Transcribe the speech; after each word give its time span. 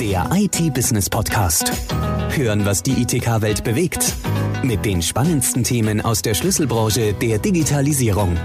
Der 0.00 0.28
IT-Business-Podcast. 0.30 1.72
Hören, 2.36 2.66
was 2.66 2.82
die 2.82 3.00
ITK-Welt 3.00 3.64
bewegt. 3.64 4.12
Mit 4.62 4.84
den 4.84 5.00
spannendsten 5.00 5.64
Themen 5.64 6.02
aus 6.02 6.20
der 6.20 6.34
Schlüsselbranche 6.34 7.14
der 7.14 7.38
Digitalisierung. 7.38 8.36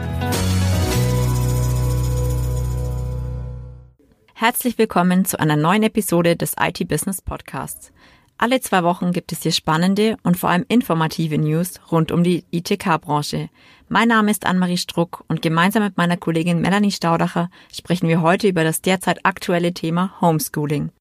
Herzlich 4.34 4.78
willkommen 4.78 5.26
zu 5.26 5.42
einer 5.42 5.58
neuen 5.58 5.84
Episode 5.84 6.38
des 6.38 6.56
IT-Business-Podcasts. 6.58 7.92
Alle 8.38 8.62
zwei 8.62 8.84
Wochen 8.84 9.12
gibt 9.12 9.34
es 9.34 9.44
hier 9.44 9.52
spannende 9.52 10.16
und 10.24 10.38
vor 10.38 10.50
allem 10.50 10.64
informative 10.70 11.38
News 11.38 11.82
rund 11.92 12.14
um 12.14 12.24
die 12.24 12.46
ITK-Branche. 12.52 13.50
Mein 13.90 14.08
Name 14.08 14.32
ist 14.32 14.46
Anne-Marie 14.46 14.78
Struck 14.78 15.26
und 15.28 15.42
gemeinsam 15.42 15.84
mit 15.84 15.98
meiner 15.98 16.16
Kollegin 16.16 16.62
Melanie 16.62 16.92
Staudacher 16.92 17.50
sprechen 17.74 18.08
wir 18.08 18.22
heute 18.22 18.48
über 18.48 18.64
das 18.64 18.82
derzeit 18.82 19.26
aktuelle 19.26 19.74
Thema 19.74 20.14
Homeschooling. 20.22 20.92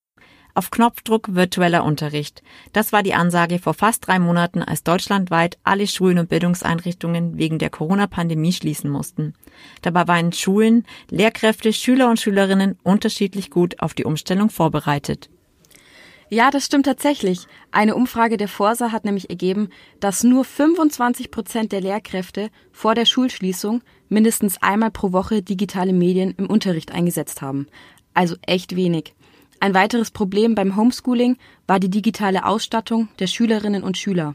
Auf 0.55 0.71
Knopfdruck 0.71 1.35
virtueller 1.35 1.85
Unterricht. 1.85 2.43
Das 2.73 2.93
war 2.93 3.03
die 3.03 3.15
Ansage 3.15 3.59
vor 3.59 3.75
fast 3.75 4.07
drei 4.07 4.19
Monaten, 4.19 4.63
als 4.63 4.83
deutschlandweit 4.83 5.59
alle 5.65 5.87
Schulen 5.87 6.19
und 6.19 6.29
Bildungseinrichtungen 6.29 7.39
wegen 7.39 7.59
der 7.59 7.71
Corona-Pandemie 7.71 8.53
schließen 8.53 8.91
mussten. 8.91 9.35
Dabei 9.83 10.09
waren 10.09 10.33
Schulen, 10.33 10.85
Lehrkräfte, 11.09 11.73
Schüler 11.73 12.11
und 12.11 12.21
Schülerinnen 12.21 12.79
unterschiedlich 12.83 13.51
gut 13.51 13.81
auf 13.81 13.95
die 13.95 14.05
Umstellung 14.05 14.51
vorbereitet. 14.51 15.31
Ja, 16.33 16.53
das 16.53 16.67
stimmt 16.67 16.87
tatsächlich. 16.87 17.49
Eine 17.73 17.97
Umfrage 17.97 18.37
der 18.37 18.47
Forsa 18.47 18.93
hat 18.93 19.05
nämlich 19.05 19.31
ergeben, 19.31 19.69
dass 19.99 20.23
nur 20.23 20.45
25 20.45 21.33
Prozent 21.33 21.73
der 21.73 21.81
Lehrkräfte 21.81 22.51
vor 22.71 22.95
der 22.95 23.05
Schulschließung 23.05 23.83
mindestens 24.09 24.63
einmal 24.63 24.93
pro 24.93 25.11
Woche 25.11 25.43
digitale 25.43 25.93
Medien 25.93 26.33
im 26.39 26.47
Unterricht 26.47 26.93
eingesetzt 26.93 27.43
haben. 27.43 27.67
Also 28.15 28.37
echt 28.47 28.77
wenig. 28.77 29.15
Ein 29.61 29.75
weiteres 29.75 30.11
Problem 30.11 30.55
beim 30.55 30.77
Homeschooling 30.77 31.37
war 31.67 31.79
die 31.79 31.91
digitale 31.91 32.45
Ausstattung 32.45 33.09
der 33.19 33.27
Schülerinnen 33.27 33.83
und 33.83 33.99
Schüler. 33.99 34.35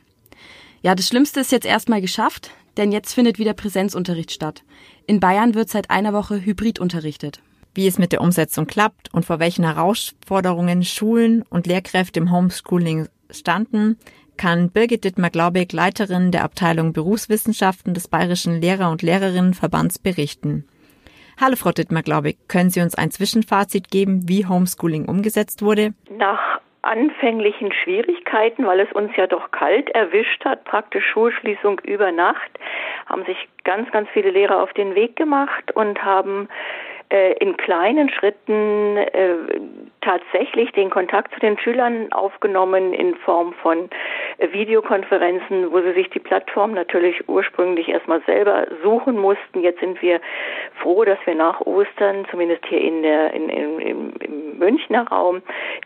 Ja, 0.81 0.95
das 0.95 1.07
Schlimmste 1.07 1.41
ist 1.41 1.51
jetzt 1.51 1.65
erstmal 1.65 1.99
geschafft, 1.99 2.51
denn 2.77 2.91
jetzt 2.91 3.13
findet 3.13 3.39
wieder 3.39 3.53
Präsenzunterricht 3.53 4.31
statt. 4.31 4.63
In 5.07 5.19
Bayern 5.19 5.55
wird 5.55 5.69
seit 5.69 5.89
einer 5.89 6.13
Woche 6.13 6.39
hybrid 6.39 6.79
unterrichtet 6.79 7.41
wie 7.75 7.87
es 7.87 7.99
mit 7.99 8.13
der 8.13 8.21
Umsetzung 8.21 8.65
klappt 8.65 9.13
und 9.13 9.25
vor 9.25 9.39
welchen 9.39 9.65
Herausforderungen 9.65 10.83
Schulen 10.83 11.43
und 11.43 11.67
Lehrkräfte 11.67 12.19
im 12.21 12.31
Homeschooling 12.31 13.09
standen, 13.29 13.97
kann 14.37 14.69
Birgit 14.69 15.03
Dittmar-Glaubig, 15.03 15.71
Leiterin 15.71 16.31
der 16.31 16.43
Abteilung 16.43 16.93
Berufswissenschaften 16.93 17.93
des 17.93 18.07
Bayerischen 18.07 18.59
Lehrer- 18.59 18.91
und 18.91 19.01
Lehrerinnenverbands, 19.01 19.99
berichten. 19.99 20.65
Hallo 21.39 21.57
Frau 21.57 21.71
Dittmar-Glaubig, 21.71 22.37
können 22.47 22.69
Sie 22.69 22.79
uns 22.79 22.95
ein 22.95 23.11
Zwischenfazit 23.11 23.91
geben, 23.91 24.21
wie 24.29 24.45
Homeschooling 24.45 25.09
umgesetzt 25.09 25.61
wurde? 25.61 25.93
Nach 26.09 26.61
anfänglichen 26.81 27.73
Schwierigkeiten, 27.73 28.65
weil 28.65 28.79
es 28.79 28.91
uns 28.93 29.11
ja 29.17 29.27
doch 29.27 29.51
kalt 29.51 29.89
erwischt 29.89 30.45
hat, 30.45 30.63
praktisch 30.63 31.03
Schulschließung 31.11 31.81
über 31.81 32.13
Nacht, 32.13 32.51
haben 33.07 33.25
sich 33.25 33.37
ganz, 33.65 33.91
ganz 33.91 34.07
viele 34.13 34.31
Lehrer 34.31 34.63
auf 34.63 34.71
den 34.73 34.95
Weg 34.95 35.17
gemacht 35.17 35.71
und 35.73 36.01
haben 36.05 36.47
in 37.39 37.57
kleinen 37.57 38.09
Schritten 38.09 38.97
äh, 38.97 39.35
tatsächlich 40.01 40.71
den 40.71 40.89
Kontakt 40.89 41.33
zu 41.33 41.39
den 41.39 41.57
Schülern 41.57 42.11
aufgenommen 42.11 42.93
in 42.93 43.15
Form 43.15 43.53
von 43.53 43.89
äh, 44.37 44.51
Videokonferenzen, 44.51 45.71
wo 45.71 45.81
sie 45.81 45.93
sich 45.93 46.09
die 46.09 46.19
Plattform 46.19 46.71
natürlich 46.71 47.27
ursprünglich 47.27 47.89
erstmal 47.89 48.21
selber 48.25 48.67
suchen 48.83 49.17
mussten. 49.17 49.61
Jetzt 49.61 49.79
sind 49.79 50.01
wir 50.01 50.21
froh, 50.81 51.03
dass 51.05 51.19
wir 51.25 51.35
nach 51.35 51.61
Ostern, 51.61 52.25
zumindest 52.29 52.65
hier 52.67 52.81
in 52.81 53.03
der, 53.03 53.33
in, 53.33 53.49
in, 53.49 53.79
im, 53.79 54.13
im 54.19 54.57
Münchner 54.59 55.07
Raum, 55.07 55.41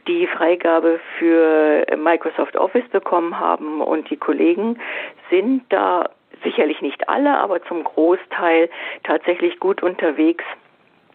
die 0.08 0.28
Freigabe 0.28 1.00
für 1.18 1.86
Microsoft 1.98 2.56
Office 2.56 2.88
bekommen 2.90 3.40
haben 3.40 3.82
und 3.82 4.10
die 4.10 4.18
Kollegen 4.18 4.80
sind 5.30 5.64
da 5.70 6.10
sicherlich 6.44 6.82
nicht 6.82 7.10
alle, 7.10 7.38
aber 7.38 7.62
zum 7.64 7.84
Großteil 7.84 8.70
tatsächlich 9.04 9.60
gut 9.60 9.84
unterwegs 9.84 10.44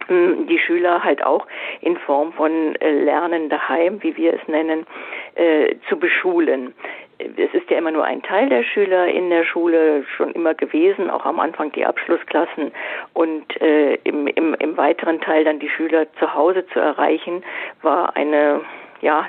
die 0.09 0.59
Schüler 0.59 1.03
halt 1.03 1.25
auch 1.25 1.47
in 1.81 1.97
Form 1.97 2.33
von 2.33 2.75
äh, 2.77 2.91
Lernen 2.91 3.49
daheim, 3.49 4.03
wie 4.03 4.17
wir 4.17 4.35
es 4.35 4.49
nennen, 4.49 4.87
äh, 5.35 5.75
zu 5.89 5.99
beschulen. 5.99 6.75
Es 7.19 7.55
ist 7.55 7.71
ja 7.71 7.79
immer 7.79 7.93
nur 7.93 8.05
ein 8.05 8.23
Teil 8.23 8.49
der 8.49 8.65
Schüler 8.65 9.07
in 9.07 9.31
der 9.31 9.45
Schule 9.45 10.05
schon 10.17 10.33
immer 10.33 10.55
gewesen, 10.55 11.11
auch 11.11 11.25
am 11.25 11.39
Anfang 11.39 11.71
die 11.73 11.87
Abschlussklassen 11.87 12.73
und 13.13 13.61
äh, 13.63 13.95
im, 14.03 14.27
im, 14.27 14.55
im 14.55 14.77
weiteren 14.77 15.21
Teil 15.21 15.45
dann 15.45 15.61
die 15.61 15.69
Schüler 15.69 16.13
zu 16.15 16.35
Hause 16.35 16.67
zu 16.67 16.81
erreichen, 16.81 17.45
war 17.83 18.17
eine 18.17 18.63
ja, 19.01 19.27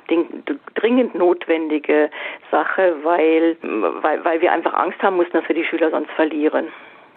dringend 0.76 1.16
notwendige 1.16 2.10
Sache, 2.50 2.96
weil, 3.04 3.58
weil, 3.62 4.24
weil 4.24 4.42
wir 4.42 4.52
einfach 4.52 4.74
Angst 4.74 5.02
haben 5.04 5.18
mussten, 5.18 5.34
dass 5.34 5.48
wir 5.48 5.56
die 5.56 5.66
Schüler 5.66 5.92
sonst 5.92 6.12
verlieren. 6.12 6.70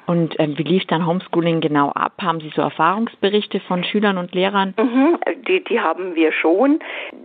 Und 0.09 0.41
äh, 0.41 0.49
wie 0.57 0.63
lief 0.63 0.87
dann 0.87 1.07
Homeschooling 1.07 1.61
genau 1.61 1.91
ab? 1.91 2.15
Haben 2.23 2.41
Sie 2.41 2.51
so 2.57 2.63
Erfahrungsberichte 2.63 3.61
von 3.61 3.85
Schülern 3.85 4.17
und 4.17 4.35
Lehrern? 4.35 4.73
Mhm, 4.79 5.19
die, 5.47 5.63
die 5.63 5.81
haben 5.81 6.15
wir 6.15 6.33
schon. 6.33 6.81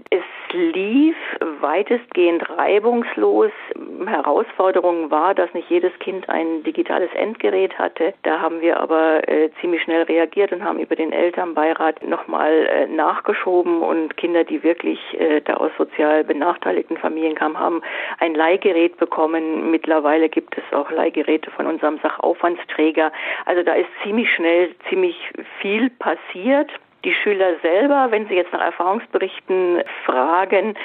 Es 0.09 0.21
lief 0.53 1.15
weitestgehend 1.61 2.49
reibungslos. 2.49 3.51
Herausforderung 4.05 5.11
war, 5.11 5.33
dass 5.33 5.53
nicht 5.53 5.69
jedes 5.69 5.97
Kind 5.99 6.29
ein 6.29 6.63
digitales 6.63 7.09
Endgerät 7.13 7.77
hatte. 7.77 8.13
Da 8.23 8.39
haben 8.39 8.61
wir 8.61 8.79
aber 8.79 9.27
äh, 9.27 9.49
ziemlich 9.59 9.81
schnell 9.83 10.03
reagiert 10.03 10.51
und 10.51 10.63
haben 10.63 10.79
über 10.79 10.95
den 10.95 11.11
Elternbeirat 11.11 12.03
nochmal 12.03 12.51
äh, 12.51 12.87
nachgeschoben 12.87 13.81
und 13.81 14.15
Kinder, 14.17 14.43
die 14.43 14.63
wirklich 14.63 14.99
äh, 15.19 15.41
da 15.41 15.55
aus 15.55 15.71
sozial 15.77 16.23
benachteiligten 16.23 16.97
Familien 16.97 17.35
kamen, 17.35 17.59
haben 17.59 17.81
ein 18.19 18.35
Leihgerät 18.35 18.97
bekommen. 18.97 19.71
Mittlerweile 19.71 20.29
gibt 20.29 20.57
es 20.57 20.63
auch 20.77 20.91
Leihgeräte 20.91 21.51
von 21.51 21.67
unserem 21.67 21.99
Sachaufwandsträger. 21.99 23.11
Also 23.45 23.63
da 23.63 23.73
ist 23.73 23.89
ziemlich 24.03 24.29
schnell 24.31 24.75
ziemlich 24.89 25.15
viel 25.61 25.89
passiert. 25.89 26.69
Die 27.05 27.13
Schüler 27.13 27.55
selber, 27.61 28.07
wenn 28.11 28.27
sie 28.27 28.35
jetzt 28.35 28.53
nach 28.53 28.61
Erfahrungsberichten 28.61 29.83
fragen, 30.05 30.75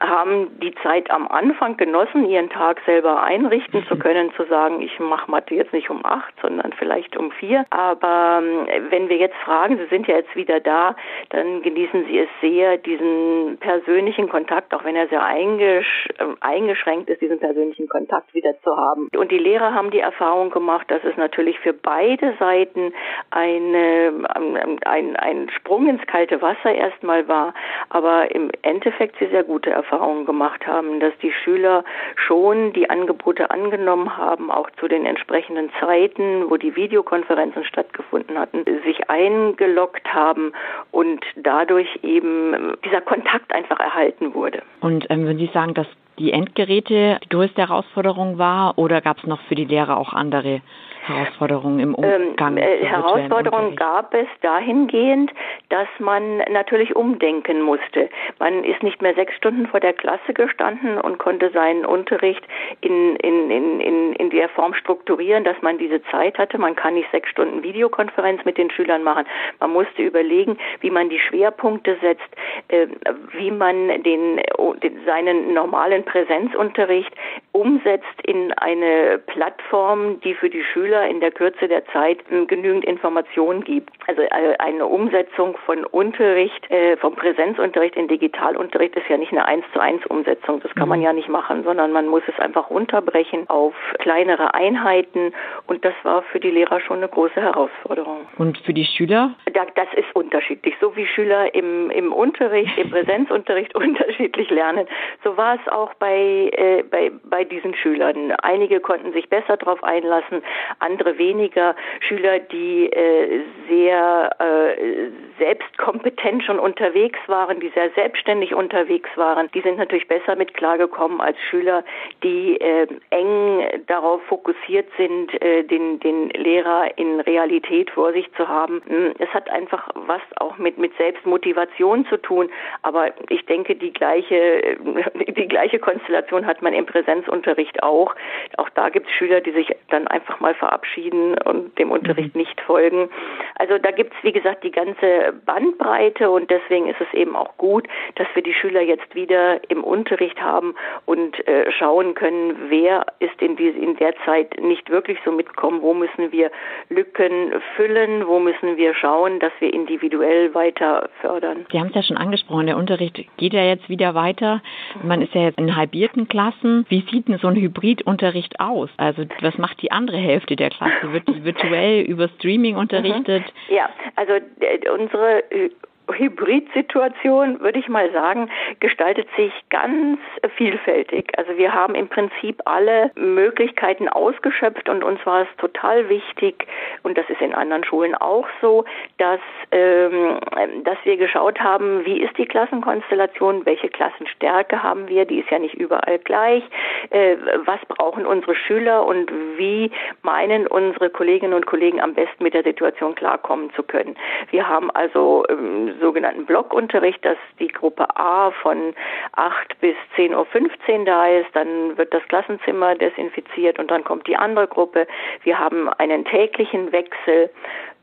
haben 0.00 0.58
die 0.60 0.74
Zeit 0.82 1.10
am 1.10 1.26
Anfang 1.28 1.78
genossen, 1.78 2.28
ihren 2.28 2.50
Tag 2.50 2.80
selber 2.84 3.22
einrichten 3.22 3.86
zu 3.86 3.96
können, 3.96 4.32
zu 4.34 4.44
sagen, 4.44 4.82
ich 4.82 4.98
mache 5.00 5.30
Mathe 5.30 5.54
jetzt 5.54 5.72
nicht 5.72 5.88
um 5.88 6.04
acht, 6.04 6.34
sondern 6.42 6.72
vielleicht 6.74 7.16
um 7.16 7.30
vier. 7.32 7.64
Aber 7.70 8.42
ähm, 8.42 8.90
wenn 8.90 9.08
wir 9.08 9.16
jetzt 9.16 9.36
fragen, 9.44 9.78
Sie 9.78 9.86
sind 9.86 10.06
ja 10.06 10.16
jetzt 10.16 10.34
wieder 10.36 10.60
da, 10.60 10.94
dann 11.30 11.62
genießen 11.62 12.04
Sie 12.06 12.18
es 12.18 12.28
sehr, 12.42 12.76
diesen 12.76 13.56
persönlichen 13.58 14.28
Kontakt, 14.28 14.74
auch 14.74 14.84
wenn 14.84 14.96
er 14.96 15.08
sehr 15.08 15.24
eingesch 15.24 16.08
ähm, 16.18 16.36
eingeschränkt 16.40 17.08
ist, 17.08 17.20
diesen 17.22 17.38
persönlichen 17.38 17.88
Kontakt 17.88 18.34
wieder 18.34 18.54
zu 18.62 18.76
haben. 18.76 19.08
Und 19.16 19.30
die 19.30 19.38
Lehrer 19.38 19.72
haben 19.72 19.90
die 19.90 20.00
Erfahrung 20.00 20.50
gemacht, 20.50 20.90
dass 20.90 21.02
es 21.04 21.16
natürlich 21.16 21.58
für 21.60 21.72
beide 21.72 22.34
Seiten 22.38 22.92
eine, 23.30 24.12
ähm, 24.36 24.78
ein, 24.84 25.16
ein 25.16 25.45
Sprung 25.50 25.88
ins 25.88 26.04
kalte 26.06 26.40
Wasser 26.42 26.74
erstmal 26.74 27.28
war, 27.28 27.54
aber 27.88 28.34
im 28.34 28.50
Endeffekt 28.62 29.16
sie 29.18 29.26
sehr 29.26 29.44
gute 29.44 29.70
Erfahrungen 29.70 30.26
gemacht 30.26 30.66
haben, 30.66 31.00
dass 31.00 31.12
die 31.22 31.32
Schüler 31.32 31.84
schon 32.16 32.72
die 32.72 32.90
Angebote 32.90 33.50
angenommen 33.50 34.16
haben, 34.16 34.50
auch 34.50 34.70
zu 34.78 34.88
den 34.88 35.06
entsprechenden 35.06 35.70
Zeiten, 35.80 36.48
wo 36.50 36.56
die 36.56 36.76
Videokonferenzen 36.76 37.64
stattgefunden 37.64 38.38
hatten, 38.38 38.64
sich 38.84 39.08
eingeloggt 39.10 40.12
haben 40.12 40.52
und 40.90 41.24
dadurch 41.36 41.88
eben 42.02 42.76
dieser 42.84 43.00
Kontakt 43.00 43.52
einfach 43.52 43.80
erhalten 43.80 44.34
wurde. 44.34 44.62
Und 44.80 45.06
ähm, 45.10 45.26
wenn 45.26 45.38
Sie 45.38 45.50
sagen, 45.52 45.74
dass 45.74 45.86
die 46.18 46.32
Endgeräte 46.32 47.18
die 47.24 47.28
größte 47.28 47.60
Herausforderung 47.60 48.38
war 48.38 48.78
oder 48.78 49.00
gab 49.00 49.18
es 49.18 49.24
noch 49.24 49.40
für 49.42 49.54
die 49.54 49.64
Lehrer 49.64 49.96
auch 49.96 50.12
andere 50.12 50.60
Herausforderungen 51.06 51.80
im 51.80 51.94
Umgang? 51.94 52.56
Ähm, 52.56 52.56
äh, 52.56 52.84
Herausforderungen 52.84 53.76
gab 53.76 54.12
es 54.14 54.26
dahingehend, 54.42 55.30
dass 55.68 55.88
man 55.98 56.38
natürlich 56.50 56.96
umdenken 56.96 57.62
musste. 57.62 58.08
Man 58.38 58.64
ist 58.64 58.82
nicht 58.82 59.02
mehr 59.02 59.14
sechs 59.14 59.34
Stunden 59.36 59.66
vor 59.66 59.80
der 59.80 59.92
Klasse 59.92 60.34
gestanden 60.34 60.98
und 61.00 61.18
konnte 61.18 61.50
seinen 61.50 61.86
Unterricht 61.86 62.42
in, 62.80 63.16
in, 63.16 63.50
in, 63.50 63.80
in, 63.80 64.12
in 64.14 64.30
der 64.30 64.48
Form 64.48 64.74
strukturieren, 64.74 65.44
dass 65.44 65.60
man 65.62 65.78
diese 65.78 66.02
Zeit 66.04 66.38
hatte. 66.38 66.58
Man 66.58 66.74
kann 66.74 66.94
nicht 66.94 67.10
sechs 67.12 67.30
Stunden 67.30 67.62
Videokonferenz 67.62 68.44
mit 68.44 68.58
den 68.58 68.70
Schülern 68.70 69.02
machen. 69.02 69.26
Man 69.60 69.72
musste 69.72 70.02
überlegen, 70.02 70.58
wie 70.80 70.90
man 70.90 71.08
die 71.08 71.20
Schwerpunkte 71.20 71.96
setzt, 72.00 72.28
äh, 72.68 72.86
wie 73.32 73.50
man 73.50 74.02
den, 74.02 74.40
den 74.82 75.04
seinen 75.04 75.54
normalen 75.54 76.04
Präsenzunterricht 76.06 77.12
umsetzt 77.52 78.06
in 78.24 78.52
eine 78.54 79.18
Plattform, 79.18 80.20
die 80.20 80.34
für 80.34 80.48
die 80.48 80.64
Schüler 80.64 81.06
in 81.06 81.20
der 81.20 81.30
Kürze 81.30 81.68
der 81.68 81.84
Zeit 81.86 82.18
hm, 82.28 82.46
genügend 82.46 82.84
Informationen 82.84 83.62
gibt. 83.62 83.90
Also 84.06 84.22
äh, 84.22 84.56
eine 84.58 84.86
Umsetzung 84.86 85.56
von 85.66 85.84
Unterricht, 85.84 86.70
äh, 86.70 86.96
vom 86.96 87.14
Präsenzunterricht 87.14 87.96
in 87.96 88.08
Digitalunterricht 88.08 88.96
ist 88.96 89.08
ja 89.08 89.18
nicht 89.18 89.32
eine 89.32 89.44
eins 89.44 89.64
zu 89.74 89.80
eins 89.80 90.04
Umsetzung. 90.06 90.60
Das 90.60 90.74
kann 90.74 90.88
man 90.88 91.00
mhm. 91.00 91.04
ja 91.04 91.12
nicht 91.12 91.28
machen, 91.28 91.64
sondern 91.64 91.92
man 91.92 92.06
muss 92.06 92.22
es 92.26 92.38
einfach 92.38 92.70
runterbrechen 92.70 93.48
auf 93.50 93.74
kleinere 93.98 94.54
Einheiten 94.54 95.34
und 95.66 95.84
das 95.84 95.94
war 96.02 96.22
für 96.22 96.40
die 96.40 96.50
Lehrer 96.50 96.80
schon 96.80 96.98
eine 96.98 97.08
große 97.08 97.40
Herausforderung. 97.40 98.26
Und 98.38 98.58
für 98.58 98.72
die 98.72 98.84
Schüler? 98.84 99.34
das 99.74 99.88
ist 99.94 100.14
unterschiedlich. 100.14 100.74
So 100.80 100.96
wie 100.96 101.06
Schüler 101.06 101.54
im, 101.54 101.90
im 101.90 102.12
Unterricht, 102.12 102.76
im 102.78 102.90
Präsenzunterricht 102.96 103.74
unterschiedlich 103.74 104.50
lernen, 104.50 104.86
so 105.24 105.36
war 105.36 105.54
es 105.54 105.72
auch 105.72 105.94
bei, 105.98 106.50
äh, 106.52 106.82
bei, 106.82 107.10
bei 107.24 107.44
diesen 107.44 107.74
Schülern. 107.74 108.32
Einige 108.42 108.80
konnten 108.80 109.12
sich 109.12 109.28
besser 109.28 109.56
darauf 109.56 109.82
einlassen, 109.82 110.42
andere 110.78 111.18
weniger. 111.18 111.74
Schüler, 112.00 112.38
die 112.38 112.86
äh, 112.92 113.40
sehr 113.68 114.30
äh, 114.38 115.10
selbstkompetent 115.38 116.44
schon 116.44 116.58
unterwegs 116.58 117.18
waren, 117.26 117.60
die 117.60 117.70
sehr 117.70 117.90
selbstständig 117.90 118.54
unterwegs 118.54 119.10
waren, 119.16 119.48
die 119.54 119.60
sind 119.60 119.78
natürlich 119.78 120.08
besser 120.08 120.36
mit 120.36 120.54
klargekommen 120.54 121.20
als 121.20 121.36
Schüler, 121.50 121.84
die 122.22 122.60
äh, 122.60 122.86
eng 123.10 123.84
darauf 123.86 124.22
fokussiert 124.24 124.88
sind, 124.96 125.40
äh, 125.42 125.64
den, 125.64 126.00
den 126.00 126.30
Lehrer 126.30 126.96
in 126.96 127.20
Realität 127.20 127.90
vor 127.90 128.12
sich 128.12 128.30
zu 128.34 128.48
haben. 128.48 128.82
Hm, 128.86 129.14
es 129.18 129.28
hat 129.30 129.50
einfach 129.50 129.88
was 129.94 130.22
auch 130.40 130.58
mit, 130.58 130.78
mit 130.78 130.96
Selbstmotivation 130.96 132.06
zu 132.06 132.16
tun, 132.16 132.48
aber 132.82 133.12
ich 133.28 133.44
denke, 133.46 133.74
die 133.74 133.92
gleiche, 133.92 134.78
die 135.28 135.48
gleiche 135.48 135.78
Konstellation 135.86 136.46
hat 136.46 136.62
man 136.62 136.74
im 136.74 136.84
Präsenzunterricht 136.84 137.82
auch. 137.82 138.14
Auch 138.56 138.68
da 138.70 138.88
gibt 138.88 139.06
es 139.06 139.14
Schüler, 139.14 139.40
die 139.40 139.52
sich 139.52 139.72
dann 139.90 140.08
einfach 140.08 140.40
mal 140.40 140.54
verabschieden 140.54 141.38
und 141.44 141.78
dem 141.78 141.92
Unterricht 141.92 142.34
mhm. 142.34 142.40
nicht 142.40 142.60
folgen. 142.62 143.08
Also 143.54 143.78
da 143.78 143.92
gibt 143.92 144.12
es, 144.12 144.24
wie 144.24 144.32
gesagt, 144.32 144.64
die 144.64 144.72
ganze 144.72 145.32
Bandbreite 145.44 146.28
und 146.28 146.50
deswegen 146.50 146.88
ist 146.88 147.00
es 147.00 147.14
eben 147.14 147.36
auch 147.36 147.56
gut, 147.56 147.86
dass 148.16 148.26
wir 148.34 148.42
die 148.42 148.52
Schüler 148.52 148.80
jetzt 148.80 149.14
wieder 149.14 149.60
im 149.70 149.84
Unterricht 149.84 150.42
haben 150.42 150.74
und 151.04 151.46
äh, 151.46 151.70
schauen 151.70 152.14
können, 152.14 152.56
wer 152.68 153.06
ist 153.20 153.40
in, 153.40 153.54
diese, 153.54 153.78
in 153.78 153.96
der 153.96 154.14
Zeit 154.24 154.60
nicht 154.60 154.90
wirklich 154.90 155.18
so 155.24 155.30
mitgekommen, 155.30 155.82
wo 155.82 155.94
müssen 155.94 156.32
wir 156.32 156.50
Lücken 156.88 157.52
füllen, 157.76 158.26
wo 158.26 158.40
müssen 158.40 158.76
wir 158.76 158.92
schauen, 158.94 159.38
dass 159.38 159.52
wir 159.60 159.72
individuell 159.72 160.52
weiter 160.52 161.08
fördern. 161.20 161.66
Sie 161.70 161.78
haben 161.78 161.88
es 161.88 161.94
ja 161.94 162.02
schon 162.02 162.16
angesprochen, 162.16 162.66
der 162.66 162.76
Unterricht 162.76 163.24
geht 163.36 163.52
ja 163.52 163.62
jetzt 163.62 163.88
wieder 163.88 164.16
weiter. 164.16 164.62
Man 165.04 165.22
ist 165.22 165.32
ja 165.32 165.42
jetzt 165.42 165.58
in 165.58 165.75
halbierten 165.76 166.28
Klassen. 166.28 166.86
Wie 166.88 167.04
sieht 167.10 167.28
denn 167.28 167.38
so 167.38 167.48
ein 167.48 167.56
Hybridunterricht 167.56 168.60
aus? 168.60 168.90
Also 168.96 169.24
was 169.40 169.58
macht 169.58 169.80
die 169.82 169.92
andere 169.92 170.16
Hälfte 170.16 170.56
der 170.56 170.70
Klasse? 170.70 171.12
Wird 171.12 171.28
die 171.28 171.44
virtuell 171.44 172.02
über 172.02 172.28
Streaming 172.28 172.76
unterrichtet? 172.76 173.44
Mhm. 173.68 173.74
Ja, 173.76 173.90
also 174.16 174.32
äh, 174.32 174.90
unsere 174.90 175.50
äh, 175.50 175.70
Hybridsituation, 176.12 177.60
würde 177.60 177.78
ich 177.78 177.88
mal 177.88 178.10
sagen, 178.12 178.48
gestaltet 178.80 179.28
sich 179.36 179.52
ganz 179.70 180.20
vielfältig. 180.56 181.32
Also 181.36 181.56
wir 181.56 181.72
haben 181.72 181.94
im 181.94 182.08
Prinzip 182.08 182.62
alle 182.64 183.10
Möglichkeiten 183.16 184.08
ausgeschöpft 184.08 184.88
und 184.88 185.02
uns 185.02 185.24
war 185.26 185.42
es 185.42 185.48
total 185.58 186.08
wichtig, 186.08 186.66
und 187.02 187.18
das 187.18 187.28
ist 187.28 187.40
in 187.40 187.54
anderen 187.54 187.84
Schulen 187.84 188.14
auch 188.14 188.46
so, 188.60 188.84
dass, 189.18 189.40
ähm, 189.72 190.38
dass 190.84 190.98
wir 191.04 191.16
geschaut 191.16 191.60
haben, 191.60 192.04
wie 192.04 192.20
ist 192.20 192.36
die 192.38 192.46
Klassenkonstellation, 192.46 193.66
welche 193.66 193.88
Klassenstärke 193.88 194.82
haben 194.82 195.08
wir, 195.08 195.24
die 195.24 195.40
ist 195.40 195.50
ja 195.50 195.58
nicht 195.58 195.74
überall 195.74 196.18
gleich, 196.20 196.62
äh, 197.10 197.36
was 197.64 197.80
brauchen 197.88 198.26
unsere 198.26 198.54
Schüler 198.54 199.06
und 199.06 199.30
wie 199.56 199.90
meinen 200.22 200.66
unsere 200.66 201.10
Kolleginnen 201.10 201.54
und 201.54 201.66
Kollegen 201.66 202.00
am 202.00 202.14
besten 202.14 202.42
mit 202.42 202.54
der 202.54 202.62
Situation 202.62 203.14
klarkommen 203.14 203.72
zu 203.74 203.82
können. 203.82 204.16
Wir 204.50 204.68
haben 204.68 204.90
also 204.90 205.44
ähm, 205.48 205.95
sogenannten 206.00 206.46
Blockunterricht, 206.46 207.24
dass 207.24 207.38
die 207.58 207.68
Gruppe 207.68 208.06
A 208.16 208.50
von 208.62 208.94
8 209.32 209.80
bis 209.80 209.96
10.15 210.16 210.98
Uhr 210.98 211.04
da 211.04 211.26
ist, 211.28 211.48
dann 211.54 211.96
wird 211.96 212.12
das 212.12 212.22
Klassenzimmer 212.28 212.94
desinfiziert 212.94 213.78
und 213.78 213.90
dann 213.90 214.04
kommt 214.04 214.26
die 214.26 214.36
andere 214.36 214.66
Gruppe. 214.66 215.06
Wir 215.42 215.58
haben 215.58 215.88
einen 215.88 216.24
täglichen 216.24 216.92
Wechsel 216.92 217.50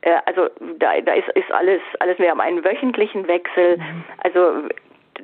äh, 0.01 0.16
also 0.25 0.50
da, 0.80 1.00
da 1.01 1.13
ist, 1.13 1.30
ist 1.30 1.51
alles, 1.51 1.81
alles, 2.00 2.19
wir 2.19 2.30
haben 2.30 2.42
einen 2.42 2.63
wöchentlichen 2.63 3.28
Wechsel. 3.28 3.78
Mhm. 3.78 4.04
Also 4.24 4.68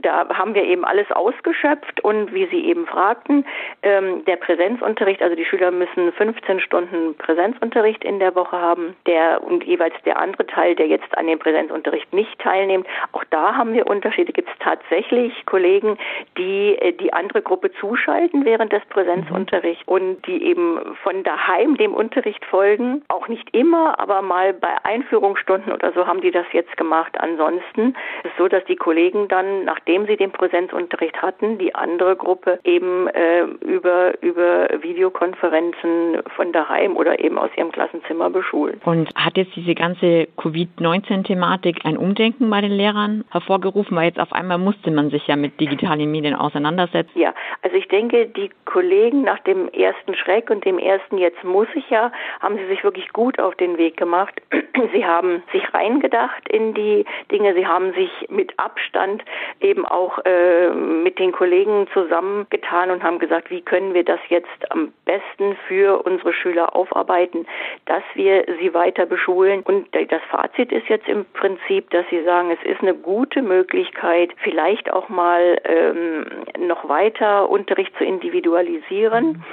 da 0.02 0.28
haben 0.30 0.54
wir 0.54 0.64
eben 0.64 0.86
alles 0.86 1.12
ausgeschöpft 1.12 2.02
und 2.02 2.34
wie 2.34 2.48
Sie 2.48 2.66
eben 2.66 2.86
fragten, 2.86 3.46
ähm, 3.84 4.24
der 4.26 4.38
Präsenzunterricht, 4.38 5.22
also 5.22 5.36
die 5.36 5.46
Schüler 5.46 5.72
müssen 5.72 6.12
15 6.14 6.60
Stunden 6.60 7.16
Präsenzunterricht 7.16 8.04
in 8.04 8.20
der 8.20 8.36
Woche 8.36 8.60
haben, 8.60 8.96
der 9.06 9.44
und 9.44 9.64
jeweils 9.64 9.94
der 10.06 10.20
andere 10.20 10.48
Teil, 10.48 10.76
der 10.76 10.88
jetzt 10.88 11.18
an 11.18 11.28
dem 11.28 11.40
Präsenzunterricht 11.40 12.14
nicht 12.14 12.40
teilnimmt. 12.40 12.88
Auch 13.12 13.24
da 13.30 13.56
haben 13.56 13.74
wir 13.74 13.88
Unterschiede. 13.88 14.34
Gibt 14.34 14.50
es 14.50 14.56
tatsächlich 14.60 15.46
Kollegen, 15.46 15.98
die 16.38 16.78
äh, 16.78 16.94
die 16.94 17.14
andere 17.14 17.42
Gruppe 17.42 17.72
zuschalten 17.74 18.46
während 18.46 18.72
des 18.72 18.84
Präsenzunterrichts 18.86 19.84
und 19.88 20.26
die 20.28 20.44
eben 20.44 20.96
von 21.04 21.24
daheim 21.24 21.78
dem 21.78 21.94
Unterricht 21.94 22.46
folgen. 22.46 23.04
Auch 23.08 23.28
nicht 23.28 23.56
immer, 23.56 24.00
aber 24.00 24.22
mal 24.22 24.54
bei 24.54 24.76
Einführungsstunden 24.84 25.74
oder 25.74 25.92
so 25.94 26.08
haben 26.08 26.22
die 26.22 26.32
das 26.32 26.46
jetzt 26.52 26.76
gemacht. 26.78 27.20
Ansonsten 27.20 27.96
ist 28.24 28.32
es 28.32 28.38
so, 28.38 28.48
dass 28.48 28.64
die 28.66 28.76
Kollegen 28.76 29.28
dann 29.28 29.66
nach 29.66 29.79
nachdem 29.80 30.08
sie 30.08 30.18
den 30.18 30.32
Präsenzunterricht 30.32 31.22
hatten, 31.22 31.58
die 31.58 31.74
andere 31.74 32.16
Gruppe 32.16 32.60
eben 32.64 33.08
äh, 33.08 33.44
über, 33.62 34.22
über 34.22 34.68
Videokonferenzen 34.82 36.22
von 36.36 36.52
daheim 36.52 36.98
oder 36.98 37.20
eben 37.24 37.38
aus 37.38 37.50
ihrem 37.56 37.72
Klassenzimmer 37.72 38.30
beschulen. 38.30 38.82
Und 38.86 39.10
hat 39.16 39.38
jetzt 39.38 39.56
diese 39.56 39.76
ganze 39.76 40.28
Covid-19-Thematik 40.38 41.86
ein 41.86 41.98
Umdenken 41.98 42.50
bei 42.50 42.62
den 42.62 42.72
Lehrern 42.72 43.24
hervorgerufen, 43.32 43.96
weil 43.96 44.06
jetzt 44.06 44.20
auf 44.20 44.34
einmal 44.34 44.58
musste 44.58 44.92
man 44.92 45.10
sich 45.10 45.26
ja 45.28 45.36
mit 45.36 45.60
digitalen 45.60 46.12
Medien 46.12 46.36
auseinandersetzen? 46.36 47.18
Ja, 47.18 47.34
also 47.62 47.76
ich 47.78 47.88
denke, 47.88 48.28
die 48.28 48.50
Kollegen 48.66 49.22
nach 49.24 49.40
dem 49.40 49.70
ersten 49.70 50.16
Schreck 50.16 50.50
und 50.50 50.66
dem 50.66 50.78
ersten 50.78 51.18
jetzt 51.18 51.44
muss 51.44 51.68
ich 51.74 51.90
ja, 51.90 52.12
haben 52.42 52.58
sie 52.58 52.68
sich 52.68 52.84
wirklich 52.84 53.10
gut 53.14 53.40
auf 53.40 53.56
den 53.56 53.78
Weg 53.78 53.98
gemacht. 53.98 54.42
Sie 54.94 55.06
haben 55.06 55.44
sich 55.52 55.74
reingedacht 55.74 56.48
in 56.48 56.74
die 56.74 57.06
Dinge, 57.32 57.54
sie 57.54 57.68
haben 57.68 57.94
sich 57.94 58.10
mit 58.30 58.54
Abstand 58.58 59.24
eben 59.70 59.86
auch 59.86 60.20
äh, 60.26 60.70
mit 60.70 61.20
den 61.20 61.32
Kollegen 61.32 61.88
zusammengetan 61.94 62.92
und 62.92 63.04
haben 63.04 63.20
gesagt, 63.20 63.52
wie 63.52 63.62
können 63.62 63.94
wir 63.94 64.04
das 64.04 64.20
jetzt 64.30 64.72
am 64.72 64.92
besten 65.06 65.56
für 65.68 66.06
unsere 66.06 66.34
Schüler 66.34 66.76
aufarbeiten, 66.76 67.46
dass 67.86 68.04
wir 68.16 68.46
sie 68.60 68.74
weiter 68.74 69.06
beschulen. 69.06 69.62
Und 69.62 69.88
das 69.94 70.22
Fazit 70.30 70.72
ist 70.72 70.88
jetzt 70.88 71.08
im 71.08 71.26
Prinzip, 71.34 71.90
dass 71.92 72.06
sie 72.10 72.24
sagen, 72.24 72.52
es 72.52 72.70
ist 72.70 72.82
eine 72.82 72.96
gute 72.96 73.42
Möglichkeit, 73.42 74.32
vielleicht 74.44 74.92
auch 74.92 75.10
mal 75.10 75.58
ähm, 75.64 76.26
noch 76.68 76.90
weiter 76.90 77.50
Unterricht 77.50 77.96
zu 77.98 78.04
individualisieren. 78.04 79.28
Mhm 79.28 79.44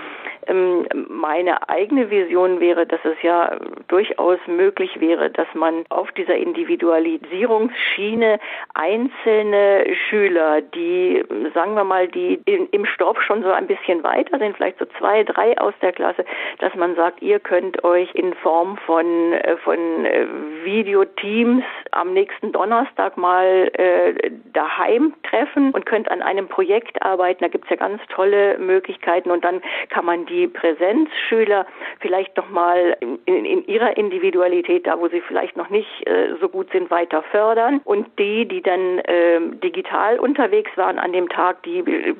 meine 1.09 1.69
eigene 1.69 2.11
Vision 2.11 2.61
wäre, 2.61 2.87
dass 2.87 3.01
es 3.05 3.17
ja 3.23 3.59
durchaus 3.89 4.39
möglich 4.47 5.01
wäre, 5.01 5.31
dass 5.31 5.49
man 5.55 5.85
auf 5.89 6.13
dieser 6.13 6.37
Individualisierungsschiene 6.37 8.39
einzelne 8.75 9.87
Schüler, 10.09 10.63
die, 10.63 11.25
sagen 11.55 11.75
wir 11.75 11.85
mal, 11.85 12.09
die 12.09 12.41
im 12.47 12.87
Stoff 12.87 13.21
schon 13.23 13.43
so 13.43 13.51
ein 13.51 13.67
bisschen 13.67 14.05
weiter 14.05 14.39
sind, 14.39 14.57
vielleicht 14.57 14.79
so 14.79 14.87
zwei, 14.99 15.25
drei 15.25 15.59
aus 15.59 15.75
der 15.83 15.93
Klasse, 15.93 16.25
dass 16.59 16.75
man 16.75 16.95
sagt, 16.95 17.23
ihr 17.23 17.41
könnt 17.41 17.83
euch 17.83 18.15
in 18.15 18.35
Form 18.35 18.77
von, 18.87 19.33
äh, 19.33 19.57
von 19.59 20.05
äh, 20.05 20.27
Videoteams 20.65 21.65
am 21.91 22.13
nächsten 22.13 22.53
Donnerstag 22.53 23.17
mal 23.17 23.71
äh, 23.73 24.31
daheim 24.53 25.15
treffen 25.25 25.73
und 25.73 25.87
könnt 25.87 26.11
an 26.11 26.23
einem 26.23 26.49
Projekt 26.49 27.03
arbeiten. 27.03 27.43
Da 27.43 27.49
gibt 27.49 27.65
es 27.65 27.71
ja 27.71 27.77
ganz 27.77 28.01
tolle 28.15 28.59
Möglichkeiten 28.59 29.31
und 29.31 29.45
dann 29.45 29.63
kann 29.89 30.05
man 30.05 30.27
die 30.27 30.36
die 30.37 30.47
Präsenzschüler 30.49 31.67
vielleicht 32.01 32.37
nochmal 32.37 32.97
in, 33.01 33.19
in, 33.25 33.45
in 33.45 33.67
ihrer 33.67 33.97
Individualität, 33.97 34.87
da 34.87 34.99
wo 34.99 35.09
sie 35.09 35.23
vielleicht 35.23 35.57
noch 35.57 35.71
nicht 35.71 36.07
äh, 36.07 36.35
so 36.41 36.49
gut 36.49 36.71
sind, 36.73 36.91
weiter 36.91 37.23
fördern. 37.31 37.81
Und 37.85 38.07
die, 38.19 38.47
die 38.47 38.63
dann 38.63 38.99
äh, 39.01 39.41
digital 39.63 40.19
unterwegs 40.19 40.71
waren 40.77 40.99
an 40.99 41.13
dem 41.13 41.29
Tag, 41.29 41.63
die 41.63 42.15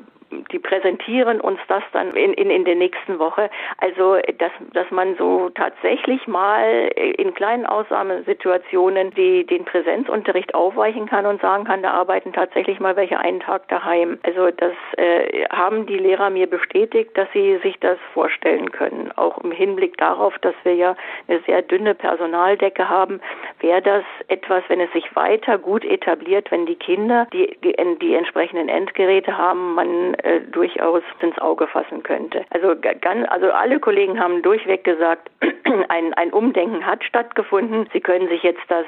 die 0.53 0.59
präsentieren 0.59 1.41
uns 1.41 1.61
das 1.69 1.83
dann 1.93 2.13
in, 2.13 2.33
in, 2.35 2.51
in 2.51 2.65
der 2.65 2.75
nächsten 2.75 3.19
Woche. 3.19 3.51
Also, 3.79 4.19
dass, 4.39 4.53
dass 4.73 4.91
man 4.91 5.17
so 5.17 5.51
tatsächlich 5.51 6.27
mal 6.27 6.89
in 6.97 7.35
kleinen 7.35 7.67
Ausnahmesituationen 7.67 9.11
die, 9.13 9.45
den 9.45 9.65
Präsenzunterricht 9.65 10.55
aufweichen 10.55 11.07
kann 11.07 11.27
und 11.27 11.41
sagen 11.41 11.65
kann, 11.65 11.83
da 11.83 11.93
arbeiten 11.93 12.33
tatsächlich 12.33 12.81
mal 12.81 12.97
welche 12.97 13.19
einen 13.19 13.41
Tag 13.41 13.69
daheim. 13.69 14.19
Also, 14.23 14.51
das 14.51 14.73
äh, 14.97 15.45
haben 15.51 15.87
die 15.87 15.99
Lehrer 15.99 16.31
mir 16.31 16.47
bestätigt, 16.49 17.17
dass 17.17 17.29
sie 17.33 17.59
sich 17.59 17.79
das 17.81 17.99
vorstellen 18.13 18.71
können. 18.73 19.13
Auch 19.17 19.39
im 19.39 19.53
Hinblick 19.53 19.97
darauf, 19.97 20.39
dass 20.39 20.55
wir 20.65 20.75
ja 20.75 20.97
eine 21.29 21.41
sehr 21.41 21.63
dünne 21.63 21.95
Personaldecke 21.95 22.89
haben, 22.89 23.21
wäre 23.61 23.83
das 23.83 24.05
etwas, 24.29 24.63
wenn 24.69 24.81
es 24.81 24.93
sich 24.93 25.15
weiter 25.15 25.59
gut 25.59 25.85
etabliert, 25.85 26.51
wenn 26.51 26.67
die 26.67 26.75
Kinder 26.75 27.27
die, 27.33 27.57
die, 27.63 27.75
die 28.01 28.15
entsprechenden 28.15 28.69
Endgeräte 28.69 29.37
haben, 29.37 29.75
man 29.75 30.15
äh, 30.15 30.36
äh, 30.37 30.41
durchaus 30.51 31.03
ins 31.21 31.39
Auge 31.39 31.67
fassen 31.67 32.03
könnte. 32.03 32.45
Also, 32.51 32.75
ganz, 33.01 33.27
also 33.29 33.51
alle 33.51 33.81
Kollegen 33.81 34.21
haben 34.21 34.43
durchweg 34.43 34.85
gesagt, 34.85 35.31
ein, 35.89 36.15
ein 36.15 36.33
Umdenken 36.33 36.85
hat 36.87 37.05
stattgefunden. 37.05 37.89
Sie 37.93 38.01
können 38.01 38.29
sich 38.29 38.43
jetzt 38.43 38.63
das 38.69 38.87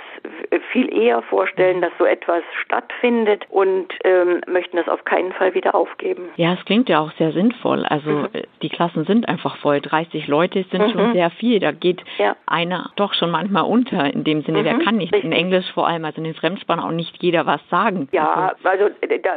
viel 0.73 0.93
eher 0.93 1.23
vorstellen, 1.23 1.81
dass 1.81 1.93
so 1.99 2.05
etwas 2.05 2.43
stattfindet 2.63 3.45
und 3.51 3.93
ähm, 4.05 4.41
möchten 4.47 4.77
das 4.77 4.89
auf 4.89 5.05
keinen 5.05 5.33
Fall 5.33 5.55
wieder 5.55 5.75
aufgeben. 5.75 6.29
Ja, 6.37 6.55
es 6.55 6.65
klingt 6.65 6.89
ja 6.89 7.01
auch 7.01 7.13
sehr 7.13 7.33
sinnvoll. 7.33 7.85
Also 7.85 8.11
mhm. 8.11 8.29
Äh, 8.33 8.43
die 8.63 8.69
Klassen 8.69 9.05
sind 9.05 9.29
einfach 9.29 9.57
voll. 9.59 9.81
30 9.81 10.27
Leute 10.29 10.65
sind 10.71 10.87
mhm. 10.87 10.91
schon 10.93 11.13
sehr 11.13 11.31
viel. 11.31 11.61
Da 11.61 11.73
geht 11.73 12.03
ja. 12.19 12.37
einer 12.47 12.91
doch 12.97 13.15
schon 13.15 13.31
manchmal 13.31 13.65
unter. 13.65 14.13
In 14.13 14.25
dem 14.25 14.43
Sinne, 14.43 14.61
mhm. 14.61 14.65
der 14.65 14.79
kann 14.79 14.97
nicht 14.97 15.15
in 15.15 15.33
Englisch 15.33 15.67
vor 15.73 15.87
allem, 15.87 16.05
also 16.05 16.19
in 16.19 16.25
den 16.25 16.35
Fremdsprachen 16.35 16.83
auch 16.83 16.91
nicht 16.91 17.23
jeder 17.23 17.47
was 17.47 17.61
sagen. 17.71 18.09
Ja, 18.13 18.55
also, 18.63 18.85
also, 18.85 18.95
da, 19.23 19.31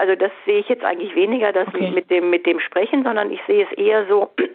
also 0.00 0.14
das 0.16 0.30
sehe 0.44 0.58
ich 0.58 0.68
jetzt 0.68 0.84
eigentlich 0.84 1.14
weniger, 1.14 1.52
das 1.54 1.68
okay. 1.68 1.90
mit 1.90 2.10
dem 2.10 2.30
mit 2.30 2.46
dem 2.46 2.60
Sprechen, 2.60 3.04
sondern 3.04 3.30
ich 3.30 3.40
sehe 3.46 3.66
es 3.70 3.78
eher 3.78 4.06
so. 4.06 4.30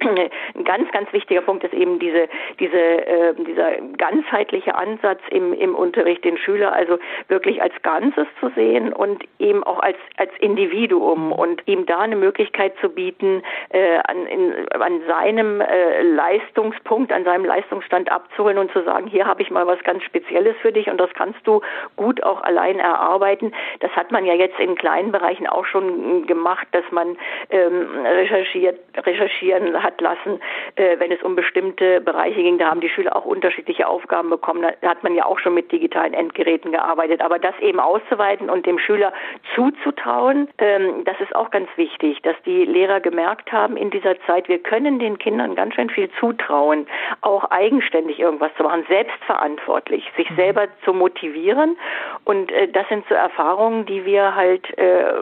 ein 0.55 0.63
ganz 0.63 0.91
ganz 0.91 1.11
wichtiger 1.13 1.41
Punkt 1.41 1.63
ist 1.63 1.73
eben 1.73 1.99
diese 1.99 2.27
diese 2.59 2.77
äh, 2.77 3.33
dieser 3.35 3.77
ganzheitliche 3.97 4.75
Ansatz 4.75 5.21
im 5.31 5.53
im 5.53 5.75
Unterricht, 5.75 6.23
den 6.23 6.37
Schüler 6.37 6.73
also 6.73 6.99
wirklich 7.27 7.61
als 7.61 7.73
Ganzes 7.81 8.27
zu 8.39 8.49
sehen 8.55 8.93
und 8.93 9.23
eben 9.39 9.63
auch 9.63 9.79
als 9.79 9.97
als 10.17 10.31
Individuum 10.39 11.31
und 11.31 11.61
ihm 11.65 11.85
da 11.85 11.99
eine 11.99 12.15
Möglichkeit 12.15 12.73
zu 12.81 12.89
bieten, 12.89 13.43
äh, 13.69 13.97
an, 14.05 14.25
in, 14.27 14.67
an 14.69 15.01
seinem 15.07 15.61
äh, 15.61 16.01
Leistungspunkt, 16.01 17.11
an 17.11 17.23
seinem 17.23 17.45
Leistungsstand 17.45 18.11
abzuholen 18.11 18.57
und 18.57 18.71
zu 18.71 18.83
sagen, 18.83 19.07
hier 19.07 19.25
habe 19.25 19.41
ich 19.41 19.51
mal 19.51 19.67
was 19.67 19.81
ganz 19.83 20.03
Spezielles 20.03 20.55
für 20.61 20.71
dich 20.71 20.89
und 20.89 20.97
das 20.97 21.09
kannst 21.13 21.39
du 21.45 21.61
gut 21.95 22.23
auch 22.23 22.41
allein 22.41 22.79
erarbeiten. 22.79 23.53
Das 23.79 23.91
hat 23.91 24.11
man 24.11 24.25
ja 24.25 24.33
jetzt 24.33 24.59
in 24.59 24.75
kleinen 24.75 25.11
Bereichen 25.11 25.47
auch 25.47 25.65
schon 25.65 26.25
gemacht, 26.27 26.67
dass 26.71 26.83
man 26.91 27.17
ähm, 27.49 28.05
recherchiert, 28.05 28.79
recherchieren 28.97 29.81
hat 29.81 29.99
lassen, 30.01 30.39
äh, 30.75 30.99
wenn 30.99 31.11
es 31.11 31.21
um 31.23 31.35
bestimmte 31.35 32.01
Bereiche 32.01 32.41
ging. 32.41 32.57
Da 32.57 32.69
haben 32.69 32.81
die 32.81 32.89
Schüler 32.89 33.15
auch 33.15 33.25
unterschiedliche 33.25 33.87
Aufgaben 33.87 34.29
bekommen. 34.29 34.65
Da 34.81 34.89
hat 34.89 35.03
man 35.03 35.15
ja 35.15 35.25
auch 35.25 35.39
schon 35.39 35.53
mit 35.53 35.71
digitalen 35.71 36.13
Endgeräten 36.13 36.71
gearbeitet. 36.71 37.21
Aber 37.21 37.39
das 37.39 37.57
eben 37.59 37.79
auszuweiten 37.79 38.49
und 38.49 38.65
dem 38.65 38.79
Schüler 38.79 39.13
zuzutrauen, 39.55 40.49
ähm, 40.57 41.03
das 41.05 41.19
ist 41.19 41.35
auch 41.35 41.51
ganz 41.51 41.69
wichtig, 41.75 42.21
dass 42.21 42.35
die 42.45 42.65
Lehrer 42.65 42.99
gemerkt 42.99 43.51
haben 43.51 43.77
in 43.77 43.89
dieser 43.89 44.19
Zeit, 44.21 44.47
wir 44.47 44.59
können 44.59 44.99
den 44.99 45.17
Kindern 45.17 45.55
ganz 45.55 45.75
schön 45.75 45.89
viel 45.89 46.09
zutrauen, 46.19 46.87
auch 47.21 47.49
eigenständig 47.51 48.19
irgendwas 48.19 48.51
zu 48.57 48.63
machen, 48.63 48.85
selbstverantwortlich, 48.87 50.03
sich 50.17 50.29
mhm. 50.31 50.35
selber 50.35 50.67
zu 50.83 50.93
motivieren. 50.93 51.77
Und 52.25 52.51
äh, 52.51 52.67
das 52.67 52.87
sind 52.89 53.05
so 53.07 53.15
Erfahrungen, 53.15 53.85
die 53.85 54.05
wir 54.05 54.35
halt 54.35 54.77
äh, 54.77 55.13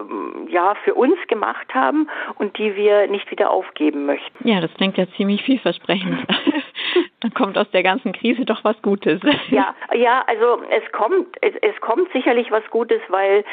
ja 0.48 0.76
für 0.84 0.94
uns 0.94 1.18
gemacht 1.58 1.74
haben 1.74 2.10
und 2.38 2.58
die 2.58 2.76
wir 2.76 3.08
nicht 3.08 3.30
wieder 3.32 3.50
aufgeben 3.50 4.06
möchten. 4.06 4.48
Ja, 4.48 4.62
das 4.62 4.74
klingt 4.76 4.98
ja 4.98 5.06
ziemlich 5.16 5.44
vielversprechend. 5.44 6.20
Dann 7.22 7.34
kommt 7.34 7.58
aus 7.58 7.70
der 7.72 7.84
ganzen 7.84 8.14
Krise 8.14 8.46
doch 8.46 8.64
was 8.64 8.80
Gutes. 8.82 9.22
Ja, 9.50 9.76
ja, 9.94 10.24
also 10.28 10.62
es 10.70 10.92
kommt, 10.92 11.28
es, 11.42 11.54
es 11.62 11.80
kommt 11.82 12.12
sicherlich 12.12 12.52
was 12.52 12.64
Gutes, 12.70 13.02
weil 13.10 13.44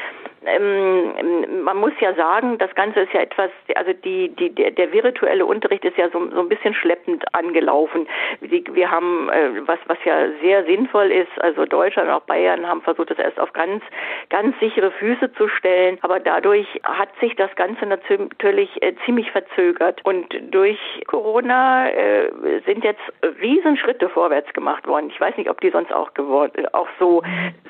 ähm, 0.47 1.63
man 1.65 1.77
muss 1.77 1.93
ja 2.01 2.15
sagen, 2.15 2.59
das 2.59 2.75
Ganze 2.75 3.01
ist 3.01 3.13
ja 3.13 3.21
etwas, 3.21 3.51
also 3.75 3.93
die, 3.93 4.29
die, 4.29 4.51
der, 4.51 4.71
der 4.71 4.93
virtuelle 4.93 5.47
Unterricht 5.47 5.85
ist 5.85 5.97
ja 5.97 6.09
so, 6.11 6.31
so 6.31 6.41
ein 6.41 6.49
bisschen 6.49 6.75
schleppend 6.75 7.25
angelaufen. 7.35 8.07
Wir 8.41 8.91
haben, 8.91 9.29
äh, 9.31 9.67
was, 9.67 9.79
was 9.87 9.99
ja 10.05 10.29
sehr 10.43 10.65
sinnvoll 10.65 11.11
ist, 11.11 11.31
also 11.41 11.65
Deutschland 11.65 12.09
und 12.09 12.15
auch 12.15 12.23
Bayern 12.23 12.67
haben 12.67 12.83
versucht, 12.83 13.11
das 13.11 13.19
erst 13.19 13.39
auf 13.41 13.53
ganz, 13.53 13.83
ganz 14.31 14.59
sichere 14.61 14.91
Füße 14.91 15.33
zu 15.35 15.49
stellen, 15.49 15.99
aber 16.03 16.21
dadurch 16.21 16.67
hat 16.85 17.11
sich 17.21 17.35
das 17.37 17.55
Ganze 17.57 17.87
natürlich 17.87 18.71
äh, 18.83 18.95
ziemlich 19.05 19.31
verzögert 19.31 20.01
und 20.05 20.35
durch 20.51 20.79
Corona 21.07 21.91
äh, 21.91 22.31
sind 22.67 22.85
jetzt 22.85 23.03
Riesenschritte 23.41 24.09
vorwärts 24.09 24.53
gemacht 24.53 24.87
worden. 24.87 25.11
Ich 25.11 25.21
weiß 25.21 25.37
nicht, 25.37 25.51
ob 25.51 25.61
die 25.61 25.71
sonst 25.71 25.93
auch 25.93 26.15
geworden, 26.15 26.67
auch 26.73 26.89
so, 26.99 27.23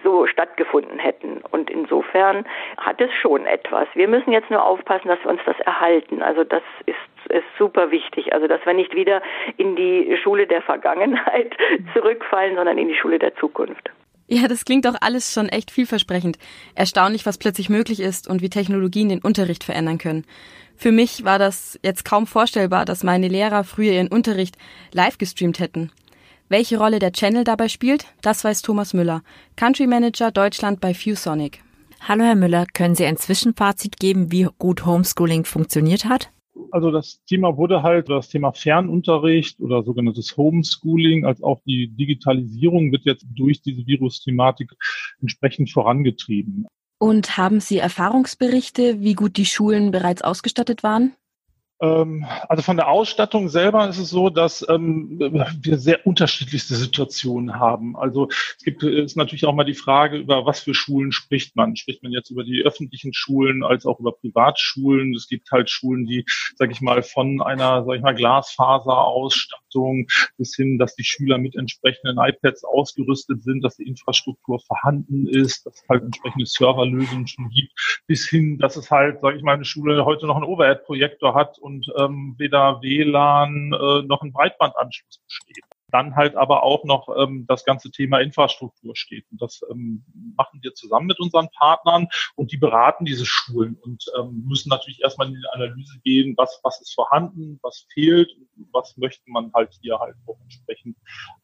so 0.02 0.26
stattgefunden 0.26 0.98
hätten 0.98 1.42
und 1.50 1.70
insofern 1.70 2.44
hat 2.76 3.00
es 3.00 3.12
schon 3.20 3.46
etwas. 3.46 3.88
Wir 3.94 4.08
müssen 4.08 4.32
jetzt 4.32 4.50
nur 4.50 4.64
aufpassen, 4.64 5.08
dass 5.08 5.22
wir 5.24 5.30
uns 5.30 5.40
das 5.46 5.58
erhalten. 5.60 6.22
Also 6.22 6.44
das 6.44 6.62
ist 6.86 6.96
ist 7.30 7.44
super 7.58 7.90
wichtig. 7.90 8.32
Also, 8.32 8.46
dass 8.46 8.64
wir 8.64 8.74
nicht 8.74 8.94
wieder 8.94 9.22
in 9.56 9.76
die 9.76 10.16
Schule 10.22 10.46
der 10.46 10.62
Vergangenheit 10.62 11.56
zurückfallen, 11.94 12.56
sondern 12.56 12.78
in 12.78 12.88
die 12.88 12.96
Schule 12.96 13.18
der 13.18 13.34
Zukunft. 13.36 13.90
Ja, 14.26 14.48
das 14.48 14.64
klingt 14.64 14.86
auch 14.86 14.94
alles 15.00 15.34
schon 15.34 15.50
echt 15.50 15.70
vielversprechend. 15.70 16.38
Erstaunlich, 16.74 17.26
was 17.26 17.36
plötzlich 17.36 17.68
möglich 17.68 18.00
ist 18.00 18.26
und 18.28 18.40
wie 18.40 18.48
Technologien 18.48 19.10
den 19.10 19.20
Unterricht 19.20 19.64
verändern 19.64 19.98
können. 19.98 20.24
Für 20.76 20.92
mich 20.92 21.24
war 21.24 21.38
das 21.38 21.78
jetzt 21.82 22.04
kaum 22.04 22.26
vorstellbar, 22.26 22.84
dass 22.84 23.04
meine 23.04 23.28
Lehrer 23.28 23.64
früher 23.64 23.92
ihren 23.92 24.08
Unterricht 24.08 24.56
live 24.92 25.18
gestreamt 25.18 25.60
hätten. 25.60 25.92
Welche 26.48 26.78
Rolle 26.78 26.98
der 26.98 27.12
Channel 27.12 27.44
dabei 27.44 27.68
spielt, 27.68 28.06
das 28.22 28.44
weiß 28.44 28.62
Thomas 28.62 28.94
Müller, 28.94 29.22
Country 29.56 29.86
Manager 29.86 30.30
Deutschland 30.30 30.80
bei 30.80 30.94
ViewSonic. 30.94 31.63
Hallo 32.06 32.22
Herr 32.22 32.34
Müller, 32.34 32.66
können 32.70 32.94
Sie 32.94 33.06
ein 33.06 33.16
Zwischenfazit 33.16 33.98
geben, 33.98 34.30
wie 34.30 34.46
gut 34.58 34.84
Homeschooling 34.84 35.46
funktioniert 35.46 36.04
hat? 36.04 36.30
Also 36.70 36.90
das 36.90 37.24
Thema 37.24 37.56
wurde 37.56 37.82
halt, 37.82 38.10
das 38.10 38.28
Thema 38.28 38.52
Fernunterricht 38.52 39.58
oder 39.58 39.82
sogenanntes 39.82 40.36
Homeschooling, 40.36 41.24
als 41.24 41.42
auch 41.42 41.62
die 41.64 41.88
Digitalisierung 41.88 42.92
wird 42.92 43.06
jetzt 43.06 43.24
durch 43.34 43.62
diese 43.62 43.86
Virus-Thematik 43.86 44.72
entsprechend 45.22 45.70
vorangetrieben. 45.70 46.66
Und 46.98 47.38
haben 47.38 47.60
Sie 47.60 47.78
Erfahrungsberichte, 47.78 49.00
wie 49.00 49.14
gut 49.14 49.38
die 49.38 49.46
Schulen 49.46 49.90
bereits 49.90 50.20
ausgestattet 50.20 50.82
waren? 50.82 51.14
Ähm, 51.80 52.24
also 52.48 52.62
von 52.62 52.76
der 52.76 52.88
Ausstattung 52.88 53.48
selber 53.48 53.88
ist 53.88 53.98
es 53.98 54.10
so, 54.10 54.30
dass 54.30 54.64
ähm, 54.68 55.18
wir 55.60 55.78
sehr 55.78 56.06
unterschiedlichste 56.06 56.76
Situationen 56.76 57.58
haben. 57.58 57.96
Also 57.96 58.28
es 58.28 58.64
gibt 58.64 58.82
ist 58.82 59.16
natürlich 59.16 59.44
auch 59.44 59.54
mal 59.54 59.64
die 59.64 59.74
Frage, 59.74 60.18
über 60.18 60.46
was 60.46 60.60
für 60.60 60.74
Schulen 60.74 61.10
spricht 61.10 61.56
man. 61.56 61.76
Spricht 61.76 62.02
man 62.02 62.12
jetzt 62.12 62.30
über 62.30 62.44
die 62.44 62.62
öffentlichen 62.62 63.12
Schulen 63.12 63.64
als 63.64 63.86
auch 63.86 63.98
über 63.98 64.12
Privatschulen? 64.12 65.14
Es 65.14 65.28
gibt 65.28 65.50
halt 65.50 65.68
Schulen, 65.68 66.06
die, 66.06 66.24
sage 66.56 66.72
ich 66.72 66.80
mal, 66.80 67.02
von 67.02 67.42
einer, 67.42 67.84
sag 67.84 67.96
ich 67.96 68.02
mal, 68.02 68.14
Glasfaserausstattung 68.14 70.06
bis 70.36 70.54
hin, 70.54 70.78
dass 70.78 70.94
die 70.94 71.04
Schüler 71.04 71.38
mit 71.38 71.56
entsprechenden 71.56 72.18
iPads 72.18 72.64
ausgerüstet 72.64 73.42
sind, 73.42 73.62
dass 73.62 73.76
die 73.76 73.88
Infrastruktur 73.88 74.60
vorhanden 74.60 75.26
ist, 75.26 75.66
dass 75.66 75.82
es 75.82 75.88
halt 75.88 76.04
entsprechende 76.04 76.46
Serverlösungen 76.46 77.26
schon 77.26 77.50
gibt, 77.50 77.72
bis 78.06 78.28
hin, 78.28 78.58
dass 78.58 78.76
es 78.76 78.90
halt, 78.90 79.20
sage 79.20 79.36
ich 79.36 79.42
mal, 79.42 79.54
eine 79.54 79.64
Schule 79.64 80.04
heute 80.04 80.26
noch 80.26 80.36
einen 80.36 80.44
Overhead-Projektor 80.44 81.34
hat 81.34 81.58
und 81.64 81.90
ähm, 81.96 82.34
weder 82.36 82.82
WLAN 82.82 83.72
äh, 83.72 84.02
noch 84.06 84.20
ein 84.22 84.32
Breitbandanschluss 84.32 85.18
besteht 85.26 85.64
dann 85.94 86.16
halt 86.16 86.34
aber 86.34 86.64
auch 86.64 86.82
noch 86.82 87.08
ähm, 87.16 87.46
das 87.46 87.64
ganze 87.64 87.92
Thema 87.92 88.18
Infrastruktur 88.18 88.96
steht. 88.96 89.26
Und 89.30 89.40
das 89.40 89.60
ähm, 89.70 90.04
machen 90.36 90.58
wir 90.60 90.74
zusammen 90.74 91.06
mit 91.06 91.20
unseren 91.20 91.48
Partnern 91.56 92.08
und 92.34 92.50
die 92.50 92.56
beraten 92.56 93.04
diese 93.04 93.24
Schulen 93.24 93.78
und 93.80 94.04
ähm, 94.18 94.42
müssen 94.44 94.70
natürlich 94.70 95.00
erstmal 95.02 95.28
in 95.28 95.34
die 95.34 95.48
Analyse 95.52 96.00
gehen, 96.02 96.34
was, 96.36 96.58
was 96.64 96.80
ist 96.80 96.94
vorhanden, 96.94 97.60
was 97.62 97.86
fehlt, 97.94 98.28
was 98.72 98.96
möchte 98.96 99.22
man 99.30 99.52
halt 99.54 99.72
hier 99.82 100.00
halt 100.00 100.16
auch 100.26 100.40
entsprechend 100.42 100.96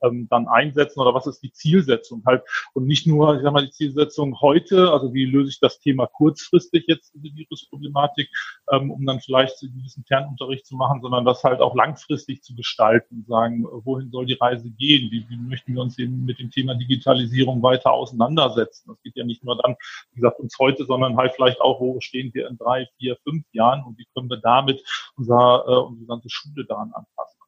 ähm, 0.03 0.27
dann 0.31 0.49
einsetzen 0.49 0.99
oder 0.99 1.15
was 1.15 1.29
ist 1.29 1.45
die 1.45 1.53
Zielsetzung 1.53 2.25
halt. 2.27 2.43
Und 2.75 2.87
nicht 2.87 3.07
nur, 3.07 3.37
ich 3.37 3.43
sag 3.43 3.53
mal, 3.53 3.65
die 3.65 3.71
Zielsetzung 3.71 4.41
heute, 4.41 4.91
also 4.91 5.15
wie 5.15 5.27
löse 5.27 5.51
ich 5.51 5.61
das 5.61 5.79
Thema 5.79 6.09
kurzfristig 6.09 6.87
jetzt 6.89 7.15
diese 7.15 7.37
Virusproblematik, 7.37 8.29
ähm, 8.73 8.91
um 8.91 9.07
dann 9.07 9.21
vielleicht 9.21 9.63
einen 9.63 9.75
gewissen 9.75 10.05
Fernunterricht 10.09 10.67
zu 10.67 10.75
machen, 10.75 11.03
sondern 11.03 11.25
das 11.25 11.45
halt 11.45 11.61
auch 11.61 11.77
langfristig 11.77 12.43
zu 12.43 12.57
gestalten 12.57 13.25
sagen, 13.29 13.65
wohin 13.65 14.11
soll 14.11 14.27
die 14.27 14.40
Reise 14.41 14.71
gehen? 14.71 15.11
Wie, 15.11 15.27
wie 15.29 15.37
möchten 15.37 15.75
wir 15.75 15.83
uns 15.83 15.99
eben 15.99 16.25
mit 16.25 16.39
dem 16.39 16.51
Thema 16.51 16.75
Digitalisierung 16.75 17.63
weiter 17.63 17.93
auseinandersetzen? 17.93 18.89
Das 18.89 19.03
geht 19.03 19.17
ja 19.17 19.25
nicht 19.25 19.45
nur 19.45 19.61
dann, 19.63 19.77
wie 20.13 20.21
gesagt, 20.21 20.41
uns 20.41 20.57
heute, 20.59 20.85
sondern 20.85 21.17
halt 21.17 21.33
vielleicht 21.35 21.61
auch, 21.61 21.81
wo 21.81 22.01
stehen 22.01 22.33
wir 22.35 22.49
in 22.49 22.57
drei, 22.57 22.87
vier, 22.99 23.17
fünf 23.25 23.45
Jahren 23.53 23.85
und 23.85 23.99
wie 23.99 24.07
können 24.15 24.31
wir 24.31 24.39
damit 24.39 24.83
unser, 25.17 25.65
äh, 25.67 25.77
unsere 25.77 26.07
ganze 26.07 26.31
Schule 26.31 26.65
daran 26.67 26.93
anpassen? 26.93 27.41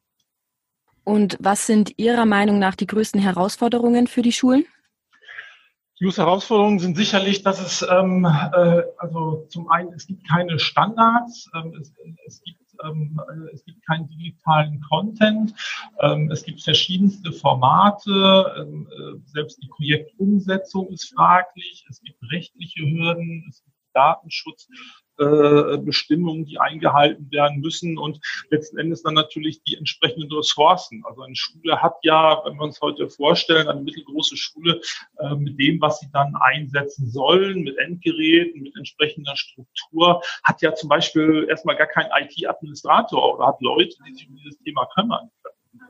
Und 1.03 1.37
was 1.39 1.65
sind 1.65 1.97
Ihrer 1.97 2.25
Meinung 2.25 2.59
nach 2.59 2.75
die 2.75 2.87
größten 2.87 3.19
Herausforderungen 3.19 4.07
für 4.07 4.21
die 4.21 4.31
Schulen? 4.31 4.65
Die 5.99 6.09
Herausforderungen 6.09 6.79
sind 6.79 6.97
sicherlich, 6.97 7.43
dass 7.43 7.61
es 7.61 7.85
ähm, 7.89 8.25
äh, 8.25 8.83
also 8.97 9.45
zum 9.49 9.69
einen 9.69 9.93
es 9.93 10.07
gibt 10.07 10.27
keine 10.27 10.59
Standards, 10.59 11.49
ähm, 11.55 11.73
es, 11.79 11.93
es, 12.25 12.41
gibt 12.43 12.59
ähm, 12.83 13.19
es 13.53 13.63
gibt 13.65 13.85
keinen 13.85 14.07
digitalen 14.07 14.81
Content, 14.89 15.53
ähm, 16.01 16.29
es 16.31 16.43
gibt 16.43 16.61
verschiedenste 16.61 17.31
Formate, 17.31 18.55
ähm, 18.57 18.87
äh, 18.91 19.19
selbst 19.25 19.61
die 19.61 19.67
Projektumsetzung 19.67 20.87
ist 20.89 21.13
fraglich, 21.13 21.85
es 21.89 22.01
gibt 22.01 22.19
rechtliche 22.31 22.81
Hürden, 22.81 23.45
es 23.49 23.63
gibt 23.63 23.77
Datenschutz. 23.93 24.67
Äh, 25.19 25.77
Bestimmungen, 25.77 26.45
die 26.45 26.59
eingehalten 26.59 27.29
werden 27.31 27.59
müssen 27.59 27.97
und 27.97 28.19
letzten 28.49 28.77
Endes 28.79 29.03
dann 29.03 29.13
natürlich 29.13 29.61
die 29.63 29.75
entsprechenden 29.75 30.31
Ressourcen. 30.31 31.03
Also 31.05 31.21
eine 31.21 31.35
Schule 31.35 31.81
hat 31.81 31.95
ja, 32.03 32.41
wenn 32.45 32.55
wir 32.55 32.63
uns 32.63 32.81
heute 32.81 33.09
vorstellen, 33.09 33.67
eine 33.67 33.81
mittelgroße 33.81 34.37
Schule 34.37 34.81
äh, 35.19 35.35
mit 35.35 35.59
dem, 35.59 35.79
was 35.81 35.99
sie 35.99 36.07
dann 36.11 36.35
einsetzen 36.35 37.09
sollen, 37.09 37.61
mit 37.61 37.77
Endgeräten, 37.77 38.63
mit 38.63 38.75
entsprechender 38.75 39.35
Struktur, 39.35 40.21
hat 40.43 40.61
ja 40.61 40.73
zum 40.73 40.89
Beispiel 40.89 41.45
erstmal 41.49 41.75
gar 41.75 41.87
keinen 41.87 42.09
IT-Administrator 42.11 43.35
oder 43.35 43.47
hat 43.47 43.61
Leute, 43.61 43.95
die 44.07 44.13
sich 44.13 44.27
um 44.29 44.35
dieses 44.37 44.57
Thema 44.59 44.87
kümmern 44.95 45.29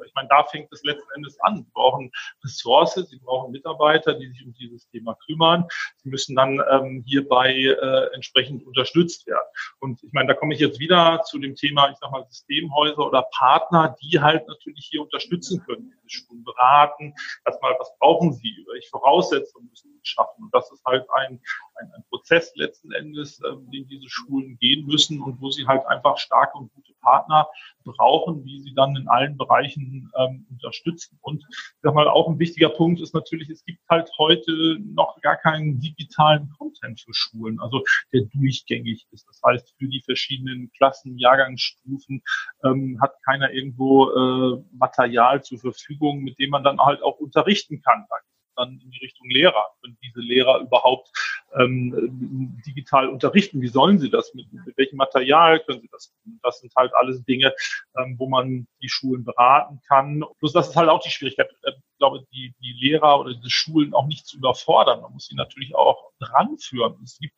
Ich 0.05 0.13
meine, 0.13 0.27
da 0.29 0.43
fängt 0.43 0.71
es 0.71 0.83
letzten 0.83 1.09
Endes 1.15 1.39
an. 1.41 1.57
Sie 1.57 1.71
brauchen 1.73 2.11
Ressourcen, 2.43 3.05
sie 3.05 3.19
brauchen 3.19 3.51
Mitarbeiter, 3.51 4.13
die 4.13 4.27
sich 4.27 4.45
um 4.45 4.53
dieses 4.53 4.87
Thema 4.89 5.15
kümmern. 5.25 5.65
Sie 5.97 6.09
müssen 6.09 6.35
dann 6.35 6.61
ähm, 6.69 7.03
hierbei 7.05 7.53
äh, 7.53 8.13
entsprechend 8.13 8.65
unterstützt 8.65 9.27
werden. 9.27 9.47
Und 9.79 10.03
ich 10.03 10.11
meine, 10.13 10.27
da 10.29 10.33
komme 10.33 10.53
ich 10.53 10.59
jetzt 10.59 10.79
wieder 10.79 11.21
zu 11.23 11.39
dem 11.39 11.55
Thema, 11.55 11.89
ich 11.89 11.97
sag 11.97 12.11
mal, 12.11 12.25
Systemhäuser 12.29 13.05
oder 13.05 13.23
Partner, 13.31 13.95
die 14.01 14.19
halt 14.19 14.47
natürlich 14.47 14.87
hier 14.89 15.01
unterstützen 15.01 15.63
können, 15.65 15.93
diese 16.03 16.09
Schulen 16.09 16.43
beraten, 16.43 17.13
erstmal, 17.45 17.75
was 17.79 17.91
brauchen 17.99 18.33
sie, 18.33 18.65
welche 18.71 18.89
Voraussetzungen 18.89 19.69
müssen 19.69 19.92
schaffen. 20.07 20.43
Und 20.43 20.53
das 20.53 20.71
ist 20.71 20.83
halt 20.85 21.05
ein, 21.15 21.39
ein, 21.75 21.91
ein 21.95 22.03
Prozess 22.09 22.53
letzten 22.55 22.91
Endes, 22.91 23.39
äh, 23.41 23.55
den 23.71 23.87
diese 23.87 24.09
Schulen 24.09 24.57
gehen 24.59 24.85
müssen 24.85 25.21
und 25.21 25.41
wo 25.41 25.49
sie 25.49 25.65
halt 25.67 25.85
einfach 25.87 26.17
starke 26.17 26.57
und 26.57 26.73
gute 26.73 26.93
Partner 27.01 27.47
brauchen, 27.83 28.43
die 28.45 28.61
sie 28.61 28.73
dann 28.73 28.95
in 28.95 29.07
allen 29.09 29.37
Bereichen 29.37 30.09
ähm, 30.17 30.47
unterstützen. 30.49 31.19
Und 31.21 31.43
ich 31.49 31.79
sag 31.81 31.93
mal, 31.93 32.07
auch 32.07 32.29
ein 32.29 32.39
wichtiger 32.39 32.69
Punkt 32.69 33.01
ist 33.01 33.13
natürlich, 33.13 33.49
es 33.49 33.63
gibt 33.65 33.79
halt 33.89 34.09
heute 34.17 34.77
noch 34.79 35.19
gar 35.21 35.35
keinen 35.35 35.79
digitalen 35.79 36.49
Content 36.57 36.99
für 37.01 37.13
Schulen, 37.13 37.59
also 37.59 37.83
der 38.13 38.21
durchgängig 38.33 39.05
ist. 39.11 39.27
Das 39.27 39.41
heißt, 39.45 39.75
für 39.77 39.87
die 39.87 40.01
verschiedenen 40.01 40.71
Klassen, 40.77 41.17
Jahrgangsstufen 41.17 42.23
ähm, 42.63 42.97
hat 43.01 43.15
keiner 43.25 43.51
irgendwo 43.51 44.09
äh, 44.09 44.63
Material 44.71 45.43
zur 45.43 45.59
Verfügung, 45.59 46.21
mit 46.21 46.39
dem 46.39 46.51
man 46.51 46.63
dann 46.63 46.79
halt 46.79 47.01
auch 47.03 47.19
unterrichten 47.19 47.81
kann. 47.81 48.05
Da 48.09 48.15
dann 48.55 48.79
in 48.83 48.91
die 48.91 48.99
Richtung 48.99 49.29
Lehrer. 49.29 49.65
Können 49.81 49.97
diese 50.03 50.21
Lehrer 50.21 50.59
überhaupt 50.59 51.09
ähm, 51.57 52.61
digital 52.65 53.09
unterrichten? 53.09 53.61
Wie 53.61 53.67
sollen 53.67 53.99
sie 53.99 54.09
das? 54.09 54.33
Mit, 54.33 54.51
mit 54.51 54.77
welchem 54.77 54.97
Material 54.97 55.59
können 55.61 55.81
sie 55.81 55.89
das 55.91 56.13
tun? 56.23 56.39
Das 56.43 56.59
sind 56.59 56.73
halt 56.75 56.93
alles 56.95 57.23
Dinge, 57.23 57.53
ähm, 57.97 58.15
wo 58.17 58.29
man 58.29 58.67
die 58.81 58.89
Schulen 58.89 59.23
beraten 59.23 59.81
kann. 59.87 60.23
Plus 60.39 60.53
das 60.53 60.69
ist 60.69 60.75
halt 60.75 60.89
auch 60.89 61.01
die 61.01 61.09
Schwierigkeit. 61.11 61.49
Ich 61.65 61.97
glaube, 61.97 62.25
die, 62.33 62.53
die 62.61 62.73
Lehrer 62.73 63.19
oder 63.19 63.33
die 63.33 63.49
Schulen 63.49 63.93
auch 63.93 64.07
nicht 64.07 64.25
zu 64.25 64.37
überfordern. 64.37 65.01
Man 65.01 65.13
muss 65.13 65.27
sie 65.27 65.35
natürlich 65.35 65.75
auch 65.75 66.11
ranführen. 66.19 66.97
Es 67.03 67.17
gibt 67.19 67.35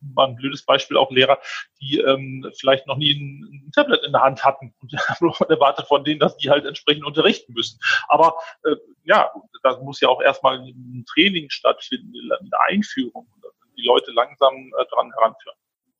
mal 0.00 0.28
ein 0.28 0.36
blödes 0.36 0.64
Beispiel 0.64 0.96
auch 0.96 1.10
Lehrer, 1.10 1.38
die 1.80 1.98
ähm, 1.98 2.50
vielleicht 2.58 2.86
noch 2.86 2.96
nie 2.96 3.12
ein, 3.12 3.64
ein, 3.66 3.72
Tablet 3.72 4.04
in 4.04 4.12
der 4.12 4.22
Hand 4.22 4.44
hatten 4.44 4.74
und 4.80 4.92
man 5.20 5.50
erwartet 5.50 5.86
von 5.86 6.04
denen, 6.04 6.20
dass 6.20 6.36
die 6.36 6.50
halt 6.50 6.64
entsprechend 6.64 7.04
unterrichten 7.04 7.52
müssen. 7.52 7.78
Aber 8.08 8.34
äh, 8.64 8.76
ja, 9.04 9.30
da 9.62 9.78
muss 9.80 10.00
ja 10.00 10.08
auch 10.08 10.20
erstmal 10.20 10.58
ein 10.58 11.04
Training 11.12 11.50
stattfinden, 11.50 12.12
eine 12.38 12.50
Einführung, 12.68 13.26
die 13.76 13.86
Leute 13.86 14.10
langsam 14.12 14.72
äh, 14.78 14.84
dran 14.90 15.10
heranführen. 15.12 15.56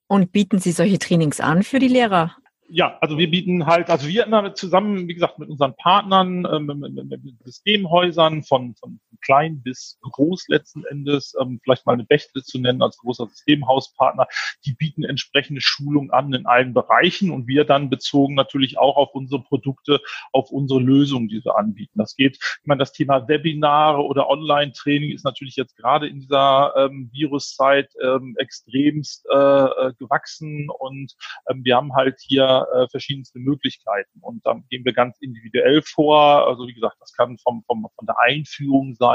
Und 0.08 0.32
bieten 0.32 0.58
Sie 0.58 0.72
solche 0.72 0.98
Trainings 0.98 1.40
an 1.40 1.62
für 1.62 1.78
die 1.78 1.88
Lehrer? 1.88 2.34
Ja, 2.70 2.98
also 3.00 3.16
wir 3.16 3.30
bieten 3.30 3.66
halt, 3.66 3.88
also 3.88 4.08
wir 4.08 4.26
immer 4.26 4.54
zusammen, 4.54 5.08
wie 5.08 5.14
gesagt, 5.14 5.38
mit 5.38 5.48
unseren 5.48 5.74
Partnern, 5.76 6.46
ähm, 6.50 6.66
mit, 6.66 6.94
mit, 6.94 7.24
mit 7.24 7.42
Systemhäusern 7.44 8.42
von, 8.42 8.74
von 8.74 9.00
klein 9.20 9.62
bis 9.62 9.98
groß 10.02 10.48
letzten 10.48 10.84
Endes, 10.84 11.34
ähm, 11.40 11.60
vielleicht 11.62 11.86
mal 11.86 11.92
eine 11.92 12.04
Bechtel 12.04 12.42
zu 12.42 12.58
nennen 12.58 12.82
als 12.82 12.98
großer 12.98 13.26
Systemhauspartner, 13.26 14.26
die 14.64 14.74
bieten 14.74 15.04
entsprechende 15.04 15.60
Schulungen 15.60 16.10
an 16.10 16.32
in 16.32 16.46
allen 16.46 16.74
Bereichen 16.74 17.30
und 17.30 17.46
wir 17.46 17.64
dann 17.64 17.90
bezogen 17.90 18.34
natürlich 18.34 18.78
auch 18.78 18.96
auf 18.96 19.14
unsere 19.14 19.42
Produkte, 19.42 20.00
auf 20.32 20.50
unsere 20.50 20.80
Lösungen, 20.80 21.28
die 21.28 21.44
wir 21.44 21.56
anbieten. 21.56 21.98
Das 21.98 22.16
geht, 22.16 22.36
ich 22.36 22.66
meine, 22.66 22.80
das 22.80 22.92
Thema 22.92 23.28
Webinare 23.28 24.02
oder 24.02 24.28
Online-Training 24.28 25.12
ist 25.12 25.24
natürlich 25.24 25.56
jetzt 25.56 25.76
gerade 25.76 26.08
in 26.08 26.20
dieser 26.20 26.74
ähm, 26.76 27.10
Viruszeit 27.12 27.90
ähm, 28.02 28.34
extremst 28.38 29.26
äh, 29.30 29.36
äh 29.36 29.92
gewachsen 29.98 30.68
und 30.70 31.14
ähm, 31.48 31.64
wir 31.64 31.76
haben 31.76 31.94
halt 31.94 32.20
hier 32.20 32.66
äh, 32.74 32.88
verschiedenste 32.88 33.38
Möglichkeiten. 33.38 34.20
Und 34.20 34.44
dann 34.46 34.64
gehen 34.68 34.84
wir 34.84 34.92
ganz 34.92 35.18
individuell 35.20 35.82
vor. 35.82 36.46
Also 36.46 36.66
wie 36.66 36.74
gesagt, 36.74 36.96
das 37.00 37.12
kann 37.12 37.38
vom, 37.38 37.62
vom, 37.66 37.88
von 37.94 38.06
der 38.06 38.18
Einführung 38.20 38.94
sein 38.94 39.07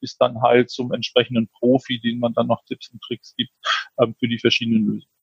bis 0.00 0.16
dann 0.16 0.40
halt 0.42 0.70
zum 0.70 0.92
entsprechenden 0.92 1.48
Profi, 1.48 2.00
den 2.00 2.18
man 2.18 2.32
dann 2.34 2.46
noch 2.46 2.64
Tipps 2.64 2.90
und 2.90 3.00
Tricks 3.02 3.34
gibt 3.36 3.52
ähm, 3.98 4.14
für 4.18 4.28
die 4.28 4.38
verschiedenen 4.38 4.86
Lösungen. 4.86 5.16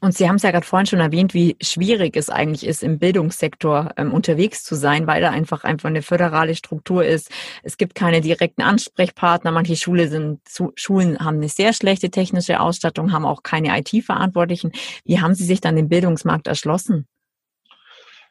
Und 0.00 0.16
Sie 0.16 0.28
haben 0.28 0.36
es 0.36 0.42
ja 0.42 0.50
gerade 0.50 0.66
vorhin 0.66 0.86
schon 0.86 1.00
erwähnt, 1.00 1.34
wie 1.34 1.56
schwierig 1.60 2.16
es 2.16 2.30
eigentlich 2.30 2.66
ist, 2.66 2.82
im 2.82 2.98
Bildungssektor 2.98 3.92
ähm, 3.96 4.12
unterwegs 4.12 4.62
zu 4.62 4.74
sein, 4.74 5.06
weil 5.06 5.22
da 5.22 5.30
einfach 5.30 5.64
einfach 5.64 5.88
eine 5.88 6.02
föderale 6.02 6.54
Struktur 6.54 7.04
ist. 7.04 7.30
Es 7.62 7.78
gibt 7.78 7.94
keine 7.94 8.20
direkten 8.20 8.62
Ansprechpartner. 8.62 9.50
Manche 9.50 9.76
Schule 9.76 10.08
sind, 10.08 10.46
zu, 10.46 10.72
Schulen 10.76 11.18
haben 11.20 11.36
eine 11.36 11.48
sehr 11.48 11.72
schlechte 11.72 12.10
technische 12.10 12.60
Ausstattung, 12.60 13.12
haben 13.12 13.24
auch 13.24 13.42
keine 13.42 13.78
IT-Verantwortlichen. 13.78 14.72
Wie 15.04 15.20
haben 15.20 15.34
Sie 15.34 15.44
sich 15.44 15.60
dann 15.60 15.76
den 15.76 15.88
Bildungsmarkt 15.88 16.46
erschlossen? 16.46 17.06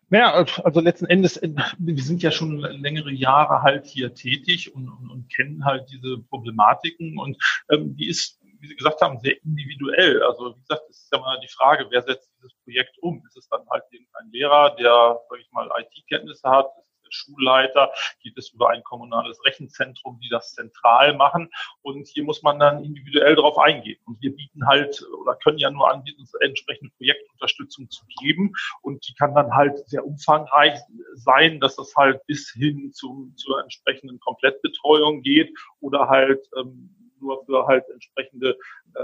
Naja, 0.09 0.45
also 0.63 0.79
letzten 0.79 1.05
Endes, 1.05 1.37
äh, 1.37 1.53
wir 1.77 2.03
sind 2.03 2.23
ja 2.23 2.31
schon 2.31 2.59
längere 2.59 3.11
Jahre 3.11 3.61
halt 3.61 3.85
hier 3.85 4.13
tätig 4.13 4.73
und, 4.73 4.89
und, 4.89 5.09
und 5.09 5.33
kennen 5.33 5.65
halt 5.65 5.89
diese 5.91 6.17
Problematiken 6.29 7.17
und 7.19 7.37
ähm, 7.69 7.95
die 7.95 8.07
ist 8.07 8.39
wie 8.59 8.67
Sie 8.67 8.75
gesagt 8.75 9.01
haben, 9.01 9.19
sehr 9.19 9.41
individuell. 9.43 10.21
Also 10.23 10.55
wie 10.55 10.59
gesagt, 10.59 10.83
es 10.89 11.03
ist 11.03 11.13
ja 11.13 11.19
mal 11.19 11.39
die 11.39 11.47
Frage, 11.47 11.87
wer 11.89 12.01
setzt 12.01 12.31
dieses 12.37 12.53
Projekt 12.63 12.97
um? 13.01 13.23
Ist 13.27 13.37
es 13.37 13.47
dann 13.47 13.61
halt 13.69 13.83
irgendein 13.89 14.31
Lehrer, 14.31 14.75
der, 14.75 15.19
sage 15.29 15.41
ich 15.41 15.51
mal, 15.51 15.69
IT-Kenntnisse 15.79 16.49
hat? 16.49 16.67
Ist 16.77 16.88
Schulleiter? 17.09 17.91
Geht 18.21 18.37
es 18.37 18.49
über 18.49 18.69
ein 18.69 18.83
kommunales 18.83 19.39
Rechenzentrum, 19.45 20.19
die 20.19 20.29
das 20.29 20.53
zentral 20.53 21.15
machen? 21.15 21.49
Und 21.81 22.07
hier 22.07 22.23
muss 22.23 22.41
man 22.43 22.59
dann 22.59 22.83
individuell 22.83 23.35
darauf 23.35 23.57
eingehen. 23.57 23.99
Und 24.05 24.21
wir 24.21 24.35
bieten 24.35 24.67
halt 24.67 25.03
oder 25.21 25.35
können 25.35 25.57
ja 25.57 25.71
nur 25.71 25.91
anbieten, 25.91 26.25
entsprechende 26.41 26.91
Projektunterstützung 26.97 27.89
zu 27.89 28.05
geben. 28.21 28.53
Und 28.81 29.07
die 29.07 29.13
kann 29.15 29.35
dann 29.35 29.53
halt 29.53 29.77
sehr 29.89 30.05
umfangreich 30.05 30.79
sein, 31.15 31.59
dass 31.59 31.75
das 31.75 31.93
halt 31.95 32.25
bis 32.25 32.51
hin 32.51 32.91
zu, 32.93 33.31
zur 33.35 33.61
entsprechenden 33.61 34.19
Komplettbetreuung 34.19 35.21
geht 35.21 35.57
oder 35.79 36.07
halt 36.09 36.47
ähm, 36.57 36.95
nur 37.21 37.43
für 37.45 37.67
halt 37.67 37.83
entsprechende 37.89 38.57
äh, 38.95 39.01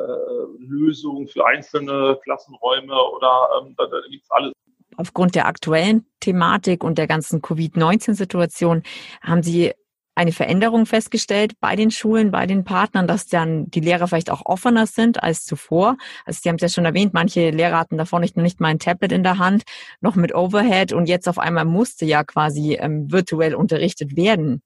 Lösungen 0.60 1.28
für 1.28 1.46
einzelne 1.46 2.18
Klassenräume 2.24 2.94
oder 2.94 3.50
ähm, 3.62 3.76
da, 3.78 3.88
da 3.88 4.02
gibt's 4.10 4.32
alles. 4.32 4.54
Aufgrund 4.98 5.36
der 5.36 5.48
aktuellen 5.48 6.06
Thematik 6.20 6.84
und 6.84 6.98
der 6.98 7.08
ganzen 7.08 7.42
Covid-19-Situation 7.42 8.84
haben 9.22 9.44
Sie 9.44 9.74
eine 10.16 10.32
Veränderung 10.32 10.86
festgestellt 10.86 11.54
bei 11.60 11.76
den 11.76 11.92
Schulen, 11.92 12.32
bei 12.32 12.48
den 12.48 12.64
Partnern, 12.64 13.06
dass 13.06 13.28
dann 13.28 13.70
die 13.70 13.82
Lehrer 13.82 14.08
vielleicht 14.08 14.32
auch 14.32 14.46
offener 14.46 14.88
sind 14.88 15.22
als 15.22 15.44
zuvor. 15.44 15.98
Also 16.24 16.40
Sie 16.42 16.50
haben 16.50 16.56
es 16.56 16.62
ja 16.62 16.70
schon 16.70 16.86
erwähnt, 16.86 17.14
manche 17.14 17.50
Lehrer 17.50 17.78
hatten 17.78 17.98
davor 17.98 18.22
nicht, 18.22 18.38
nicht 18.38 18.62
mal 18.62 18.70
ein 18.70 18.80
Tablet 18.80 19.12
in 19.12 19.24
der 19.24 19.38
Hand, 19.38 19.64
noch 20.00 20.16
mit 20.16 20.34
Overhead 20.34 20.94
und 20.94 21.08
jetzt 21.08 21.28
auf 21.28 21.38
einmal 21.38 21.66
musste 21.66 22.06
ja 22.06 22.24
quasi 22.24 22.76
ähm, 22.76 23.12
virtuell 23.12 23.56
unterrichtet 23.56 24.16
werden. 24.16 24.62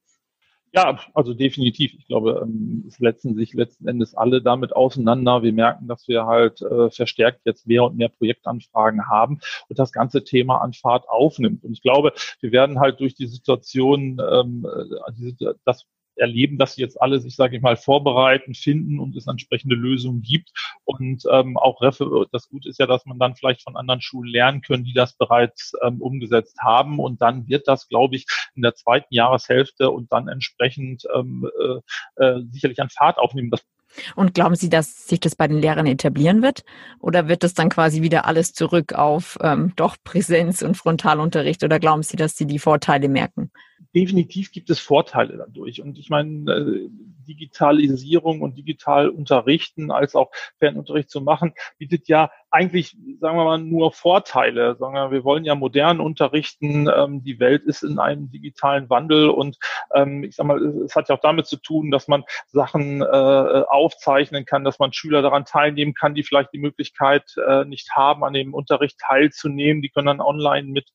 Ja, 0.72 1.00
also 1.16 1.34
definitiv. 1.34 1.94
Ich 1.96 2.06
glaube, 2.06 2.42
ähm, 2.44 2.86
es 2.88 2.98
setzen 2.98 3.36
sich 3.36 3.54
letzten 3.54 3.88
Endes 3.88 4.14
alle 4.16 4.42
damit 4.42 4.76
auseinander. 4.76 5.42
Wir 5.42 5.54
merken, 5.54 5.88
dass 5.88 6.08
wir 6.08 6.26
halt 6.28 6.62
äh, 6.62 6.92
verstärkt 6.92 7.42
jetzt 7.46 7.66
mehr 7.68 7.84
und 7.86 7.98
mehr 7.98 8.10
Projektanfragen 8.10 9.08
haben 9.10 9.40
und 9.68 9.80
das 9.80 9.92
ganze 9.92 10.24
Thema 10.24 10.62
an 10.62 10.74
Fahrt 10.74 11.10
aufnimmt. 11.10 11.64
Und 11.64 11.74
ich 11.74 11.82
glaube, 11.82 12.14
wir 12.42 12.52
werden 12.52 12.80
halt 12.80 13.00
durch 13.00 13.16
die 13.16 13.28
Situation, 13.28 14.22
ähm, 14.32 14.66
äh, 14.66 15.54
das 15.66 15.88
erleben, 16.20 16.58
dass 16.58 16.76
sie 16.76 16.82
jetzt 16.82 17.02
alle 17.02 17.20
sich, 17.20 17.36
sage 17.36 17.56
ich 17.56 17.62
mal, 17.62 17.78
vorbereiten, 17.78 18.54
finden 18.54 19.00
und 19.00 19.16
es 19.16 19.28
entsprechende 19.28 19.76
Lösungen 19.76 20.22
gibt. 20.22 20.52
Und 20.84 21.24
ähm, 21.32 21.58
auch 21.58 21.80
das 21.82 22.50
Gute 22.50 22.70
ist 22.70 22.80
ja, 22.80 22.86
dass 22.86 23.06
man 23.06 23.18
dann 23.20 23.36
vielleicht 23.36 23.64
von 23.64 23.76
anderen 23.76 24.02
Schulen 24.02 24.30
lernen 24.30 24.62
können, 24.62 24.84
die 24.84 24.94
das 24.94 25.18
bereits 25.18 25.74
ähm, 25.84 26.02
umgesetzt 26.02 26.58
haben. 26.62 27.00
Und 27.00 27.22
dann 27.22 27.48
wird 27.48 27.68
das, 27.68 27.88
glaube 27.88 28.16
ich, 28.16 28.26
in 28.60 28.64
der 28.64 28.76
zweiten 28.76 29.14
Jahreshälfte 29.14 29.90
und 29.90 30.12
dann 30.12 30.28
entsprechend 30.28 31.04
ähm, 31.16 31.50
äh, 32.18 32.24
äh, 32.24 32.42
sicherlich 32.52 32.80
an 32.82 32.90
Fahrt 32.90 33.18
aufnehmen. 33.18 33.50
Das 33.50 33.62
und 34.16 34.36
glauben 34.36 34.56
Sie, 34.56 34.70
dass 34.70 35.08
sich 35.08 35.20
das 35.20 35.36
bei 35.36 35.48
den 35.48 35.60
Lehrern 35.60 35.88
etablieren 35.88 36.44
wird? 36.44 36.64
Oder 37.00 37.28
wird 37.28 37.44
das 37.44 37.56
dann 37.56 37.70
quasi 37.70 38.04
wieder 38.04 38.26
alles 38.26 38.54
zurück 38.54 38.94
auf 38.94 39.40
ähm, 39.42 39.74
doch 39.78 39.98
Präsenz 40.04 40.62
und 40.62 40.78
Frontalunterricht? 40.78 41.64
Oder 41.64 41.80
glauben 41.80 42.04
Sie, 42.04 42.16
dass 42.16 42.38
Sie 42.38 42.46
die 42.46 42.60
Vorteile 42.60 43.10
merken? 43.10 43.52
Definitiv 43.96 44.52
gibt 44.52 44.70
es 44.70 44.80
Vorteile 44.80 45.38
dadurch. 45.38 45.82
Und 45.82 45.98
ich 45.98 46.10
meine, 46.10 46.52
äh, 46.52 46.90
Digitalisierung 47.30 48.42
und 48.42 48.58
digital 48.58 49.10
unterrichten 49.10 49.92
als 49.92 50.16
auch 50.16 50.32
Fernunterricht 50.58 51.10
zu 51.10 51.22
machen, 51.22 51.54
bietet 51.78 52.08
ja 52.08 52.32
eigentlich, 52.52 52.98
sagen 53.20 53.38
wir 53.38 53.46
mal, 53.46 53.60
nur 53.60 53.94
Vorteile, 53.94 54.76
sondern 54.76 55.12
wir 55.12 55.24
wollen 55.24 55.46
ja 55.46 55.54
modern 55.54 56.00
unterrichten. 56.00 56.90
Ähm, 56.94 57.24
die 57.24 57.40
Welt 57.40 57.64
ist 57.64 57.84
in 57.84 58.00
einem 58.00 58.32
digitalen 58.32 58.90
Wandel 58.90 59.30
und 59.30 59.58
ähm, 59.94 60.24
ich 60.24 60.36
sag 60.36 60.48
mal, 60.48 60.60
es 60.84 60.96
hat 60.96 61.10
ja 61.10 61.16
auch 61.16 61.22
damit 61.22 61.46
zu 61.46 61.58
tun, 61.58 61.92
dass 61.92 62.08
man 62.08 62.24
Sachen 62.48 63.02
äh, 63.02 63.06
aufzeichnen 63.06 64.46
kann, 64.46 64.64
dass 64.64 64.80
man 64.80 64.94
Schüler 64.94 65.22
daran 65.22 65.46
teilnehmen 65.46 65.94
kann, 65.94 66.16
die 66.16 66.24
vielleicht 66.24 66.52
die 66.54 66.60
Möglichkeit 66.60 67.36
äh, 67.48 67.66
nicht 67.66 67.92
haben, 67.92 68.24
an 68.24 68.34
dem 68.34 68.56
Unterricht 68.56 68.98
teilzunehmen. 69.00 69.84
Die 69.84 69.90
können 69.90 70.08
dann 70.08 70.22
online 70.22 70.68
mit, 70.70 70.90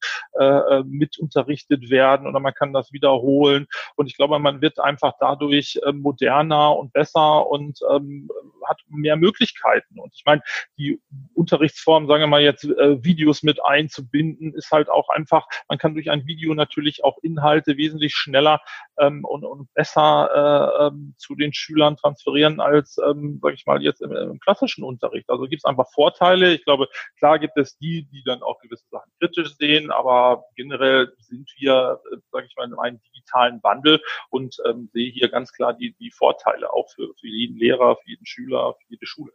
mit 0.84 1.18
unterrichtet 1.18 1.90
werden 1.90 2.26
oder 2.26 2.40
man 2.40 2.54
kann 2.54 2.72
das 2.74 2.92
wiederholen. 2.92 3.66
Und 3.96 4.06
ich 4.06 4.16
glaube, 4.16 4.38
man 4.38 4.60
wird 4.60 4.78
einfach 4.78 5.14
dadurch 5.18 5.78
äh, 5.84 5.92
moderner 5.92 6.76
und 6.76 6.92
besser 6.92 7.46
und 7.46 7.78
ähm, 7.90 8.28
hat 8.66 8.80
mehr 8.88 9.16
Möglichkeiten. 9.16 9.98
Und 9.98 10.12
ich 10.14 10.24
meine, 10.24 10.42
die 10.78 11.00
Unterrichtsform, 11.34 12.06
sagen 12.06 12.22
wir 12.22 12.26
mal 12.26 12.42
jetzt, 12.42 12.64
äh, 12.64 13.02
Videos 13.04 13.42
mit 13.42 13.64
einzubinden, 13.64 14.54
ist 14.54 14.70
halt 14.70 14.88
auch 14.88 15.08
einfach, 15.08 15.46
man 15.68 15.78
kann 15.78 15.94
durch 15.94 16.10
ein 16.10 16.26
Video 16.26 16.54
natürlich 16.54 17.04
auch 17.04 17.18
Inhalte 17.22 17.76
wesentlich 17.76 18.14
schneller 18.14 18.60
ähm, 18.98 19.24
und, 19.24 19.44
und 19.44 19.72
besser 19.74 20.30
äh, 20.34 20.86
ähm, 20.86 21.14
zu 21.18 21.34
den 21.34 21.52
Schülern 21.52 21.96
transferieren 21.96 22.60
als, 22.60 22.96
ähm, 22.98 23.38
sage 23.42 23.54
ich 23.54 23.66
mal, 23.66 23.82
jetzt 23.82 24.00
im, 24.02 24.12
im 24.12 24.40
klassischen 24.40 24.84
Unterricht. 24.84 25.28
Also 25.28 25.44
gibt 25.44 25.60
es 25.60 25.64
einfach 25.64 25.86
Vorteile. 25.92 26.54
Ich 26.54 26.64
glaube, 26.64 26.88
klar 27.18 27.38
gibt 27.38 27.56
es 27.56 27.76
die, 27.78 28.06
die 28.10 28.22
dann 28.24 28.42
auch 28.42 28.60
gewisse 28.60 28.86
Sachen 28.90 29.10
kritisch 29.18 29.56
sehen, 29.56 29.90
aber 29.90 30.44
generell 30.56 31.12
sind 31.18 31.50
wir, 31.56 32.00
äh, 32.12 32.16
sage 32.30 32.46
ich 32.46 32.56
mal, 32.56 32.63
in 32.64 32.78
einem 32.78 33.00
digitalen 33.00 33.62
Wandel 33.62 34.00
und 34.30 34.56
ähm, 34.68 34.88
sehe 34.92 35.10
hier 35.10 35.28
ganz 35.28 35.52
klar 35.52 35.74
die, 35.74 35.94
die 36.00 36.10
Vorteile 36.10 36.72
auch 36.72 36.90
für, 36.94 37.14
für 37.20 37.28
jeden 37.28 37.56
Lehrer, 37.58 37.96
für 37.96 38.10
jeden 38.10 38.26
Schüler, 38.26 38.74
für 38.74 38.92
jede 38.92 39.06
Schule. 39.06 39.32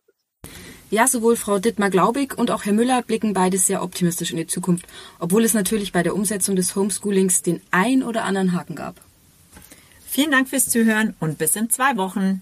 Ja, 0.91 1.05
sowohl 1.05 1.35
Frau 1.35 1.59
Dittmar-Glaubig 1.59 2.35
und 2.35 2.49
auch 2.49 2.65
Herr 2.65 2.73
Müller 2.73 3.03
blicken 3.03 3.33
beide 3.33 3.59
sehr 3.59 3.83
optimistisch 3.83 4.31
in 4.31 4.37
die 4.37 4.47
Zukunft, 4.47 4.87
obwohl 5.19 5.43
es 5.43 5.53
natürlich 5.53 5.91
bei 5.91 6.01
der 6.01 6.15
Umsetzung 6.15 6.55
des 6.55 6.75
Homeschoolings 6.75 7.43
den 7.43 7.61
ein 7.69 8.01
oder 8.01 8.23
anderen 8.23 8.53
Haken 8.53 8.75
gab. 8.75 8.95
Vielen 10.07 10.31
Dank 10.31 10.49
fürs 10.49 10.67
Zuhören 10.67 11.15
und 11.19 11.37
bis 11.37 11.55
in 11.55 11.69
zwei 11.69 11.95
Wochen. 11.95 12.41